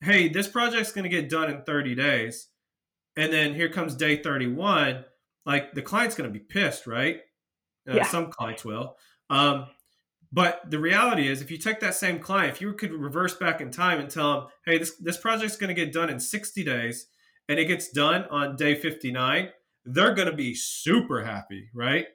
"Hey, 0.00 0.28
this 0.28 0.48
project's 0.48 0.92
going 0.92 1.02
to 1.02 1.10
get 1.10 1.28
done 1.28 1.50
in 1.50 1.62
30 1.62 1.94
days," 1.94 2.48
and 3.16 3.30
then 3.30 3.52
here 3.54 3.68
comes 3.68 3.94
day 3.94 4.16
31, 4.16 5.04
like 5.44 5.74
the 5.74 5.82
client's 5.82 6.14
going 6.14 6.32
to 6.32 6.32
be 6.32 6.42
pissed, 6.42 6.86
right? 6.86 7.20
Uh, 7.86 7.96
Yeah. 7.96 8.06
Some 8.06 8.30
clients 8.30 8.64
will. 8.64 8.96
Um, 9.28 9.66
but 10.32 10.62
the 10.70 10.78
reality 10.78 11.28
is, 11.28 11.42
if 11.42 11.50
you 11.50 11.58
take 11.58 11.80
that 11.80 11.94
same 11.94 12.18
client, 12.18 12.54
if 12.54 12.62
you 12.62 12.72
could 12.72 12.92
reverse 12.92 13.34
back 13.34 13.60
in 13.60 13.70
time 13.70 14.00
and 14.00 14.08
tell 14.10 14.32
them, 14.32 14.48
"Hey, 14.64 14.78
this 14.78 14.96
this 14.96 15.18
project's 15.18 15.58
going 15.58 15.68
to 15.68 15.74
get 15.74 15.92
done 15.92 16.08
in 16.08 16.18
60 16.18 16.64
days," 16.64 17.08
and 17.46 17.58
it 17.58 17.66
gets 17.66 17.90
done 17.90 18.24
on 18.30 18.56
day 18.56 18.74
59, 18.74 19.50
they're 19.84 20.14
going 20.14 20.30
to 20.30 20.34
be 20.36 20.54
super 20.54 21.24
happy, 21.24 21.68
right? 21.74 22.06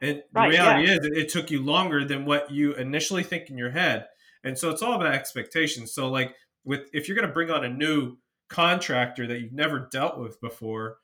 And 0.00 0.22
Right, 0.32 0.44
the 0.44 0.56
reality 0.56 0.88
yeah. 0.88 0.96
is, 0.98 1.06
it, 1.06 1.12
it 1.16 1.28
took 1.30 1.50
you 1.50 1.62
longer 1.62 2.04
than 2.04 2.24
what 2.26 2.50
you 2.50 2.74
initially 2.74 3.22
think 3.22 3.48
in 3.50 3.56
your 3.58 3.70
head, 3.70 4.06
and 4.44 4.58
so 4.58 4.70
it's 4.70 4.82
all 4.82 4.94
about 4.94 5.14
expectations. 5.14 5.92
So, 5.92 6.08
like, 6.08 6.34
with 6.64 6.88
if 6.92 7.08
you're 7.08 7.16
going 7.16 7.26
to 7.28 7.32
bring 7.34 7.50
on 7.50 7.64
a 7.64 7.68
new 7.68 8.18
contractor 8.48 9.26
that 9.26 9.40
you've 9.40 9.52
never 9.52 9.88
dealt 9.90 10.18
with 10.18 10.40
before, 10.40 10.98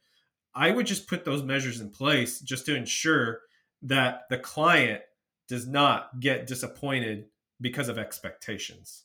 I 0.55 0.71
would 0.71 0.87
just 0.87 1.09
put 1.09 1.25
those 1.25 1.43
measures 1.43 1.81
in 1.81 1.91
place 1.91 2.41
just 2.41 2.67
to 2.67 2.77
ensure 2.77 3.41
that 3.83 4.23
the 4.31 4.39
client 4.39 5.03
does 5.49 5.67
not 5.67 6.21
get 6.21 6.47
disappointed 6.47 7.27
because 7.61 7.89
of 7.89 7.99
expectations. 7.99 9.05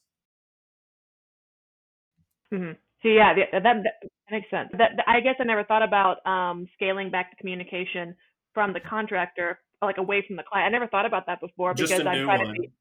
hmm 2.51 2.71
So 3.01 3.09
yeah, 3.09 3.33
that, 3.35 3.63
that, 3.63 3.83
that 3.83 4.09
makes 4.31 4.49
sense. 4.49 4.69
That, 4.77 4.91
that- 4.97 5.07
I 5.07 5.19
guess 5.19 5.35
I 5.39 5.43
never 5.43 5.63
thought 5.63 5.83
about 5.83 6.25
um, 6.25 6.67
scaling 6.75 7.09
back 7.11 7.31
the 7.31 7.37
communication 7.37 8.15
from 8.53 8.73
the 8.73 8.79
contractor, 8.79 9.59
like 9.81 9.97
away 9.97 10.23
from 10.25 10.35
the 10.37 10.43
client. 10.43 10.67
I 10.67 10.69
never 10.69 10.87
thought 10.87 11.05
about 11.05 11.25
that 11.27 11.39
before 11.39 11.73
Just 11.73 11.91
because 11.91 12.05
a 12.05 12.09
I 12.09 12.15
new 12.15 12.25
try 12.25 12.37
one. 12.37 12.47
to 12.47 12.61
be 12.61 12.71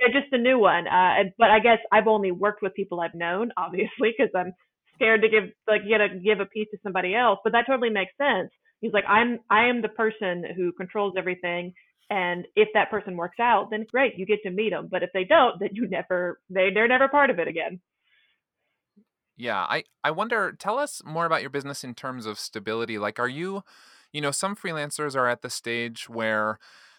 yeah, 0.00 0.20
just 0.20 0.32
a 0.32 0.38
new 0.38 0.58
one. 0.58 0.86
Uh, 0.86 1.14
and, 1.18 1.32
but 1.38 1.50
I 1.50 1.60
guess 1.60 1.78
I've 1.92 2.08
only 2.08 2.32
worked 2.32 2.62
with 2.62 2.74
people 2.74 3.00
I've 3.00 3.14
known, 3.14 3.50
obviously, 3.56 4.14
because 4.16 4.30
I'm 4.34 4.52
scared 4.94 5.22
to 5.22 5.28
give 5.28 5.44
like 5.68 5.82
get 5.88 6.00
a 6.00 6.08
give 6.08 6.40
a 6.40 6.46
piece 6.46 6.68
to 6.70 6.78
somebody 6.82 7.14
else. 7.14 7.38
But 7.44 7.52
that 7.52 7.66
totally 7.66 7.90
makes 7.90 8.12
sense. 8.18 8.50
He's 8.80 8.92
like, 8.92 9.04
I'm 9.08 9.40
I 9.50 9.66
am 9.66 9.82
the 9.82 9.88
person 9.88 10.44
who 10.56 10.72
controls 10.72 11.14
everything, 11.16 11.72
and 12.10 12.44
if 12.56 12.68
that 12.74 12.90
person 12.90 13.16
works 13.16 13.38
out, 13.40 13.68
then 13.70 13.86
great, 13.90 14.14
you 14.16 14.26
get 14.26 14.42
to 14.44 14.50
meet 14.50 14.70
them. 14.70 14.88
But 14.90 15.02
if 15.02 15.10
they 15.14 15.24
don't, 15.24 15.58
then 15.60 15.70
you 15.72 15.88
never 15.88 16.40
they 16.50 16.70
they're 16.72 16.88
never 16.88 17.08
part 17.08 17.30
of 17.30 17.38
it 17.38 17.48
again. 17.48 17.80
Yeah, 19.36 19.58
I 19.58 19.84
I 20.02 20.10
wonder 20.10 20.54
tell 20.58 20.78
us 20.78 21.02
more 21.04 21.26
about 21.26 21.40
your 21.40 21.50
business 21.50 21.82
in 21.82 21.94
terms 21.94 22.26
of 22.26 22.38
stability. 22.38 22.98
Like 22.98 23.18
are 23.18 23.28
you, 23.28 23.64
you 24.14 24.20
know, 24.20 24.30
some 24.30 24.54
freelancers 24.54 25.16
are 25.16 25.28
at 25.28 25.42
the 25.42 25.50
stage 25.50 26.08
where 26.08 26.58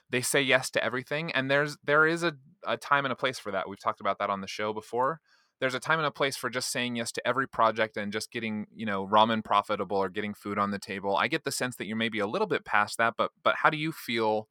they 0.09 0.21
say 0.21 0.41
yes 0.41 0.69
to 0.69 0.83
everything 0.83 1.31
and 1.31 1.49
there's 1.49 1.77
there 1.83 2.05
is 2.05 2.21
a, 2.21 2.33
a 2.67 2.77
time 2.77 3.05
and 3.05 3.11
a 3.11 3.15
place 3.15 3.39
for 3.39 3.51
that. 3.53 3.67
We've 3.67 3.79
talked 3.79 4.01
about 4.01 4.19
that 4.19 4.29
on 4.29 4.41
the 4.41 4.47
show 4.47 4.73
before. 4.73 5.21
There's 5.61 5.73
a 5.73 5.79
time 5.79 5.99
and 5.99 6.05
a 6.05 6.11
place 6.11 6.35
for 6.35 6.49
just 6.49 6.69
saying 6.69 6.97
yes 6.97 7.13
to 7.13 7.25
every 7.25 7.47
project 7.47 7.95
and 7.95 8.11
just 8.11 8.29
getting, 8.29 8.67
you 8.75 8.85
know, 8.85 9.07
ramen 9.07 9.43
profitable 9.43 9.95
or 9.95 10.09
getting 10.09 10.33
food 10.33 10.59
on 10.59 10.71
the 10.71 10.77
table. 10.77 11.15
I 11.15 11.29
get 11.29 11.45
the 11.45 11.51
sense 11.51 11.77
that 11.77 11.85
you're 11.85 11.95
maybe 11.95 12.19
a 12.19 12.27
little 12.27 12.47
bit 12.47 12.65
past 12.65 12.97
that, 12.97 13.13
but 13.17 13.31
but 13.41 13.55
how 13.63 13.69
do 13.69 13.77
you 13.77 13.93
feel 13.93 14.49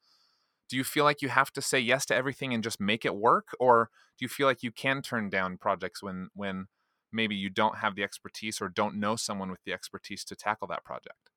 do 0.70 0.79
you 0.79 0.85
feel 0.85 1.05
like 1.05 1.20
you 1.20 1.29
have 1.29 1.53
to 1.53 1.61
say 1.61 1.79
yes 1.79 2.07
to 2.07 2.14
everything 2.14 2.55
and 2.55 2.64
just 2.64 2.81
make 2.81 3.05
it 3.05 3.14
work 3.14 3.48
or 3.61 3.90
do 4.18 4.24
you 4.24 4.29
feel 4.29 4.46
like 4.46 4.62
you 4.62 4.72
can 4.72 5.03
turn 5.03 5.29
down 5.29 5.59
projects 5.59 6.03
when 6.03 6.31
when 6.35 6.66
maybe 7.12 7.37
you 7.37 7.50
don't 7.50 7.79
have 7.79 7.94
the 7.94 8.03
expertise 8.03 8.62
or 8.62 8.70
don't 8.70 8.98
know 8.98 9.16
someone 9.16 9.50
with 9.50 9.62
the 9.66 9.72
expertise 9.74 10.24
to 10.24 10.35
tackle 10.35 10.66
that 10.66 10.83
project 10.83 11.31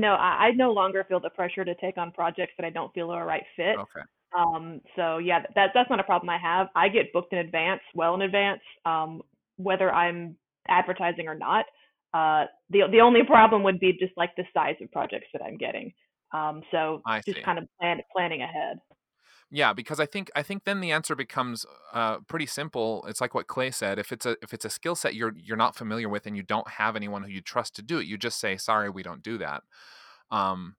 no 0.00 0.14
i, 0.14 0.46
I 0.46 0.50
no 0.52 0.72
longer 0.72 1.04
feel 1.08 1.20
the 1.20 1.30
pressure 1.30 1.64
to 1.64 1.74
take 1.76 1.98
on 1.98 2.12
projects 2.12 2.52
that 2.58 2.64
i 2.64 2.70
don't 2.70 2.92
feel 2.94 3.10
are 3.10 3.22
a 3.22 3.26
right 3.26 3.44
fit. 3.56 3.76
Okay. 3.78 4.00
Um, 4.36 4.80
so 4.94 5.18
yeah 5.18 5.40
that, 5.54 5.70
that's 5.74 5.88
not 5.88 6.00
a 6.00 6.04
problem 6.04 6.28
i 6.30 6.38
have. 6.38 6.68
I 6.74 6.88
get 6.88 7.12
booked 7.12 7.32
in 7.32 7.38
advance 7.38 7.80
well 7.94 8.14
in 8.14 8.22
advance 8.22 8.60
um, 8.84 9.22
whether 9.56 9.92
i'm 9.92 10.36
advertising 10.68 11.28
or 11.28 11.34
not. 11.34 11.64
Uh, 12.14 12.44
the 12.70 12.82
the 12.90 13.00
only 13.00 13.22
problem 13.22 13.62
would 13.62 13.80
be 13.80 13.92
just 13.92 14.12
like 14.16 14.34
the 14.36 14.44
size 14.54 14.76
of 14.80 14.90
projects 14.92 15.28
that 15.32 15.42
i'm 15.42 15.56
getting. 15.56 15.92
Um, 16.32 16.62
so 16.70 17.00
I 17.06 17.20
just 17.20 17.38
see. 17.38 17.42
kind 17.42 17.58
of 17.58 17.66
plan, 17.80 18.00
planning 18.12 18.42
ahead. 18.42 18.78
Yeah, 19.50 19.72
because 19.72 19.98
I 19.98 20.04
think 20.04 20.30
I 20.36 20.42
think 20.42 20.64
then 20.64 20.80
the 20.80 20.90
answer 20.92 21.14
becomes 21.14 21.64
uh, 21.94 22.18
pretty 22.28 22.44
simple. 22.46 23.04
It's 23.08 23.20
like 23.20 23.34
what 23.34 23.46
Clay 23.46 23.70
said. 23.70 23.98
If 23.98 24.12
it's 24.12 24.26
a 24.26 24.36
if 24.42 24.52
it's 24.52 24.66
a 24.66 24.70
skill 24.70 24.94
set 24.94 25.14
you're 25.14 25.32
you're 25.36 25.56
not 25.56 25.74
familiar 25.74 26.08
with 26.08 26.26
and 26.26 26.36
you 26.36 26.42
don't 26.42 26.68
have 26.68 26.96
anyone 26.96 27.22
who 27.22 27.30
you 27.30 27.40
trust 27.40 27.74
to 27.76 27.82
do 27.82 27.98
it, 27.98 28.06
you 28.06 28.18
just 28.18 28.38
say, 28.40 28.58
"Sorry, 28.58 28.90
we 28.90 29.02
don't 29.02 29.22
do 29.22 29.38
that." 29.38 29.62
Um, 30.30 30.76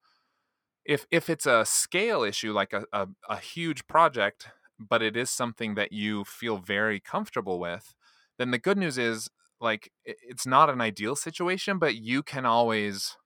if 0.86 1.08
if 1.12 1.30
it's 1.30 1.46
a 1.48 1.66
scale 1.66 2.24
issue, 2.24 2.54
like 2.54 2.74
a, 2.74 2.86
a, 2.94 3.08
a 3.30 3.38
huge 3.38 3.88
project, 3.88 4.48
but 4.80 5.02
it 5.02 5.18
is 5.18 5.30
something 5.30 5.76
that 5.76 5.92
you 5.94 6.24
feel 6.26 6.58
very 6.58 7.00
comfortable 7.00 7.60
with, 7.60 7.96
then 8.40 8.52
the 8.52 8.60
good 8.60 8.78
news 8.78 8.98
is 8.98 9.30
like 9.62 9.92
it's 10.06 10.48
not 10.48 10.70
an 10.70 10.82
ideal 10.82 11.16
situation, 11.16 11.80
but 11.80 11.96
you 11.96 12.24
can 12.24 12.46
always 12.46 13.18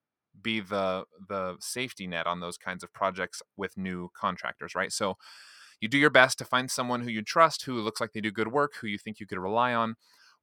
be 0.43 0.59
the 0.59 1.05
the 1.27 1.55
safety 1.59 2.07
net 2.07 2.27
on 2.27 2.39
those 2.39 2.57
kinds 2.57 2.83
of 2.83 2.93
projects 2.93 3.41
with 3.57 3.77
new 3.77 4.09
contractors, 4.15 4.75
right? 4.75 4.91
So 4.91 5.17
you 5.79 5.87
do 5.87 5.97
your 5.97 6.09
best 6.09 6.37
to 6.37 6.45
find 6.45 6.71
someone 6.71 7.01
who 7.01 7.09
you 7.09 7.21
trust, 7.21 7.65
who 7.65 7.81
looks 7.81 7.99
like 7.99 8.13
they 8.13 8.21
do 8.21 8.31
good 8.31 8.51
work, 8.51 8.73
who 8.79 8.87
you 8.87 8.97
think 8.97 9.19
you 9.19 9.27
could 9.27 9.39
rely 9.39 9.73
on. 9.73 9.95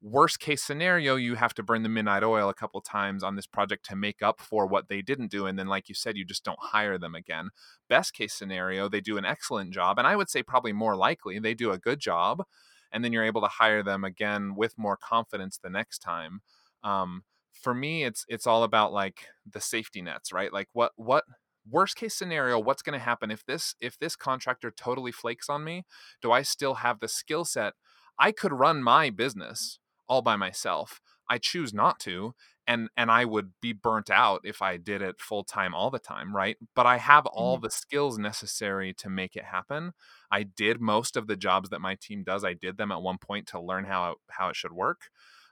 Worst 0.02 0.40
case 0.40 0.62
scenario, 0.62 1.16
you 1.16 1.34
have 1.34 1.52
to 1.54 1.62
burn 1.62 1.82
the 1.82 1.88
midnight 1.88 2.22
oil 2.22 2.48
a 2.48 2.54
couple 2.54 2.80
times 2.80 3.22
on 3.22 3.36
this 3.36 3.46
project 3.46 3.84
to 3.86 3.96
make 3.96 4.22
up 4.22 4.40
for 4.40 4.66
what 4.66 4.88
they 4.88 5.02
didn't 5.02 5.30
do. 5.30 5.46
And 5.46 5.58
then, 5.58 5.66
like 5.66 5.88
you 5.90 5.94
said, 5.94 6.16
you 6.16 6.24
just 6.24 6.44
don't 6.44 6.58
hire 6.58 6.96
them 6.98 7.14
again. 7.14 7.50
Best 7.88 8.14
case 8.14 8.32
scenario, 8.32 8.88
they 8.88 9.00
do 9.00 9.18
an 9.18 9.26
excellent 9.26 9.72
job. 9.74 9.98
And 9.98 10.06
I 10.06 10.16
would 10.16 10.30
say, 10.30 10.42
probably 10.42 10.72
more 10.72 10.96
likely, 10.96 11.38
they 11.38 11.54
do 11.54 11.70
a 11.70 11.78
good 11.78 12.00
job. 12.00 12.44
And 12.92 13.04
then 13.04 13.12
you're 13.12 13.24
able 13.24 13.42
to 13.42 13.46
hire 13.48 13.82
them 13.82 14.04
again 14.04 14.54
with 14.56 14.78
more 14.78 14.96
confidence 14.96 15.58
the 15.58 15.70
next 15.70 15.98
time. 15.98 16.40
Um, 16.82 17.24
for 17.60 17.74
me 17.74 18.04
it's 18.04 18.24
it's 18.28 18.46
all 18.46 18.62
about 18.64 18.92
like 18.92 19.26
the 19.50 19.60
safety 19.60 20.02
nets 20.02 20.32
right? 20.32 20.52
Like 20.52 20.68
what 20.72 20.92
what 20.96 21.24
worst 21.70 21.96
case 21.96 22.14
scenario 22.14 22.58
what's 22.58 22.82
going 22.82 22.98
to 22.98 23.04
happen 23.04 23.30
if 23.30 23.44
this 23.46 23.74
if 23.80 23.98
this 23.98 24.16
contractor 24.16 24.70
totally 24.70 25.12
flakes 25.12 25.48
on 25.50 25.62
me 25.62 25.84
do 26.22 26.32
i 26.32 26.42
still 26.42 26.74
have 26.74 27.00
the 27.00 27.08
skill 27.08 27.44
set? 27.44 27.74
I 28.18 28.32
could 28.32 28.52
run 28.52 28.82
my 28.82 29.10
business 29.10 29.78
all 30.08 30.22
by 30.22 30.36
myself. 30.36 31.00
I 31.28 31.38
choose 31.38 31.72
not 31.72 32.00
to 32.00 32.34
and 32.66 32.88
and 32.96 33.10
i 33.10 33.24
would 33.24 33.52
be 33.60 33.72
burnt 33.72 34.10
out 34.10 34.40
if 34.44 34.60
i 34.62 34.76
did 34.76 35.00
it 35.02 35.20
full 35.20 35.44
time 35.44 35.74
all 35.74 35.90
the 35.90 35.98
time 35.98 36.34
right? 36.34 36.56
But 36.74 36.86
i 36.86 36.96
have 36.98 37.26
all 37.26 37.56
Mhm. 37.56 37.58
the 37.58 37.70
skills 37.70 38.18
necessary 38.18 38.92
to 38.94 39.08
make 39.10 39.36
it 39.36 39.44
happen. 39.44 39.92
I 40.30 40.42
did 40.44 40.80
most 40.80 41.16
of 41.16 41.26
the 41.26 41.36
jobs 41.36 41.70
that 41.70 41.80
my 41.80 41.94
team 41.96 42.24
does. 42.24 42.44
I 42.44 42.54
did 42.54 42.76
them 42.78 42.92
at 42.92 43.02
one 43.02 43.18
point 43.18 43.46
to 43.48 43.60
learn 43.60 43.84
how 43.84 44.16
how 44.30 44.48
it 44.50 44.56
should 44.56 44.72
work 44.72 45.10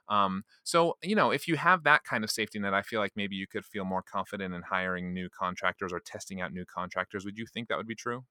um, 0.09 0.43
so, 0.63 0.97
you 1.03 1.15
know, 1.15 1.31
if 1.31 1.47
you 1.47 1.55
have 1.55 1.83
that 1.83 2.03
kind 2.03 2.23
of 2.23 2.31
safety 2.31 2.59
net, 2.59 2.73
I 2.73 2.81
feel 2.81 2.99
like 2.99 3.13
maybe 3.15 3.35
you 3.35 3.47
could 3.47 3.65
feel 3.65 3.85
more 3.85 4.01
confident 4.01 4.53
in 4.53 4.61
hiring 4.63 5.13
new 5.13 5.29
contractors 5.29 5.93
or 5.93 5.99
testing 5.99 6.41
out 6.41 6.51
new 6.51 6.65
contractors. 6.65 7.25
Would 7.25 7.37
you 7.37 7.45
think 7.45 7.67
that 7.69 7.77
would 7.77 7.87
be 7.87 7.95
true? 7.95 8.25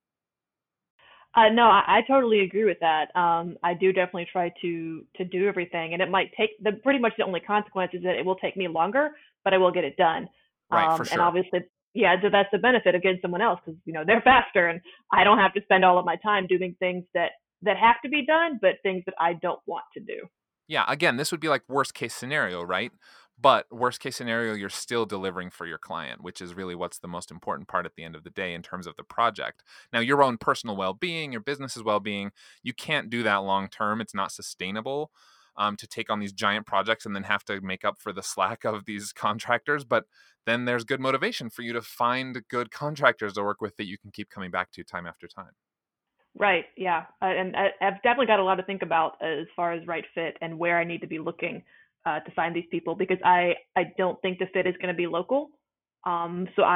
Uh, 1.34 1.50
no, 1.50 1.64
I, 1.64 1.98
I 1.98 2.00
totally 2.08 2.40
agree 2.40 2.64
with 2.64 2.78
that. 2.80 3.14
Um, 3.14 3.56
I 3.62 3.74
do 3.74 3.92
definitely 3.92 4.26
try 4.32 4.52
to 4.62 5.04
to 5.16 5.24
do 5.24 5.46
everything, 5.46 5.92
and 5.92 6.02
it 6.02 6.10
might 6.10 6.30
take 6.36 6.50
the 6.62 6.72
pretty 6.82 6.98
much 6.98 7.12
the 7.18 7.24
only 7.24 7.40
consequence 7.40 7.92
is 7.94 8.02
that 8.02 8.16
it 8.16 8.24
will 8.24 8.36
take 8.36 8.56
me 8.56 8.66
longer, 8.66 9.10
but 9.44 9.52
I 9.52 9.58
will 9.58 9.70
get 9.70 9.84
it 9.84 9.96
done. 9.96 10.28
Right, 10.70 10.90
Um, 10.90 11.04
for 11.04 11.12
and 11.12 11.20
obviously, 11.20 11.60
yeah, 11.94 12.16
so 12.22 12.28
that's 12.30 12.48
the 12.50 12.58
benefit 12.58 12.94
of 12.94 13.02
getting 13.02 13.20
someone 13.20 13.42
else 13.42 13.60
because 13.64 13.78
you 13.84 13.92
know 13.92 14.04
they're 14.06 14.22
faster, 14.24 14.68
and 14.68 14.80
I 15.12 15.22
don't 15.22 15.38
have 15.38 15.52
to 15.54 15.62
spend 15.62 15.84
all 15.84 15.98
of 15.98 16.06
my 16.06 16.16
time 16.16 16.46
doing 16.46 16.74
things 16.78 17.04
that 17.14 17.32
that 17.62 17.76
have 17.76 17.96
to 18.04 18.08
be 18.08 18.24
done, 18.24 18.58
but 18.60 18.76
things 18.82 19.02
that 19.06 19.14
I 19.20 19.34
don't 19.34 19.60
want 19.66 19.84
to 19.94 20.00
do. 20.00 20.26
Yeah, 20.68 20.84
again, 20.86 21.16
this 21.16 21.32
would 21.32 21.40
be 21.40 21.48
like 21.48 21.62
worst 21.68 21.94
case 21.94 22.14
scenario, 22.14 22.62
right? 22.62 22.92
But 23.40 23.66
worst 23.70 24.00
case 24.00 24.16
scenario, 24.16 24.54
you're 24.54 24.68
still 24.68 25.06
delivering 25.06 25.50
for 25.50 25.64
your 25.66 25.78
client, 25.78 26.22
which 26.22 26.40
is 26.40 26.54
really 26.54 26.74
what's 26.74 26.98
the 26.98 27.08
most 27.08 27.30
important 27.30 27.68
part 27.68 27.86
at 27.86 27.94
the 27.94 28.04
end 28.04 28.16
of 28.16 28.24
the 28.24 28.30
day 28.30 28.52
in 28.52 28.62
terms 28.62 28.86
of 28.86 28.96
the 28.96 29.04
project. 29.04 29.62
Now, 29.92 30.00
your 30.00 30.22
own 30.22 30.38
personal 30.38 30.76
well 30.76 30.92
being, 30.92 31.32
your 31.32 31.40
business's 31.40 31.84
well 31.84 32.00
being, 32.00 32.32
you 32.62 32.74
can't 32.74 33.10
do 33.10 33.22
that 33.22 33.36
long 33.36 33.68
term. 33.68 34.00
It's 34.00 34.14
not 34.14 34.32
sustainable 34.32 35.10
um, 35.56 35.76
to 35.76 35.86
take 35.86 36.10
on 36.10 36.20
these 36.20 36.32
giant 36.32 36.66
projects 36.66 37.06
and 37.06 37.14
then 37.14 37.24
have 37.24 37.44
to 37.44 37.60
make 37.60 37.84
up 37.84 37.98
for 37.98 38.12
the 38.12 38.22
slack 38.22 38.64
of 38.64 38.84
these 38.84 39.12
contractors. 39.14 39.84
But 39.84 40.04
then 40.44 40.64
there's 40.64 40.84
good 40.84 41.00
motivation 41.00 41.48
for 41.48 41.62
you 41.62 41.72
to 41.74 41.82
find 41.82 42.42
good 42.50 42.70
contractors 42.72 43.34
to 43.34 43.42
work 43.42 43.60
with 43.60 43.76
that 43.76 43.86
you 43.86 43.98
can 43.98 44.10
keep 44.10 44.30
coming 44.30 44.50
back 44.50 44.72
to 44.72 44.84
time 44.84 45.06
after 45.06 45.28
time. 45.28 45.52
Right. 46.36 46.64
Yeah. 46.76 47.04
Uh, 47.20 47.26
and 47.26 47.56
I, 47.56 47.68
I've 47.80 48.02
definitely 48.02 48.26
got 48.26 48.38
a 48.38 48.44
lot 48.44 48.56
to 48.56 48.62
think 48.62 48.82
about 48.82 49.16
as 49.22 49.46
far 49.56 49.72
as 49.72 49.86
right 49.86 50.04
fit 50.14 50.36
and 50.40 50.58
where 50.58 50.78
I 50.78 50.84
need 50.84 51.00
to 51.00 51.06
be 51.06 51.18
looking 51.18 51.62
uh, 52.06 52.20
to 52.20 52.30
find 52.32 52.54
these 52.54 52.66
people 52.70 52.94
because 52.94 53.18
I 53.24 53.54
I 53.76 53.92
don't 53.96 54.20
think 54.22 54.38
the 54.38 54.46
fit 54.52 54.66
is 54.66 54.74
going 54.76 54.94
to 54.94 54.96
be 54.96 55.06
local. 55.06 55.50
Um, 56.06 56.46
so 56.54 56.62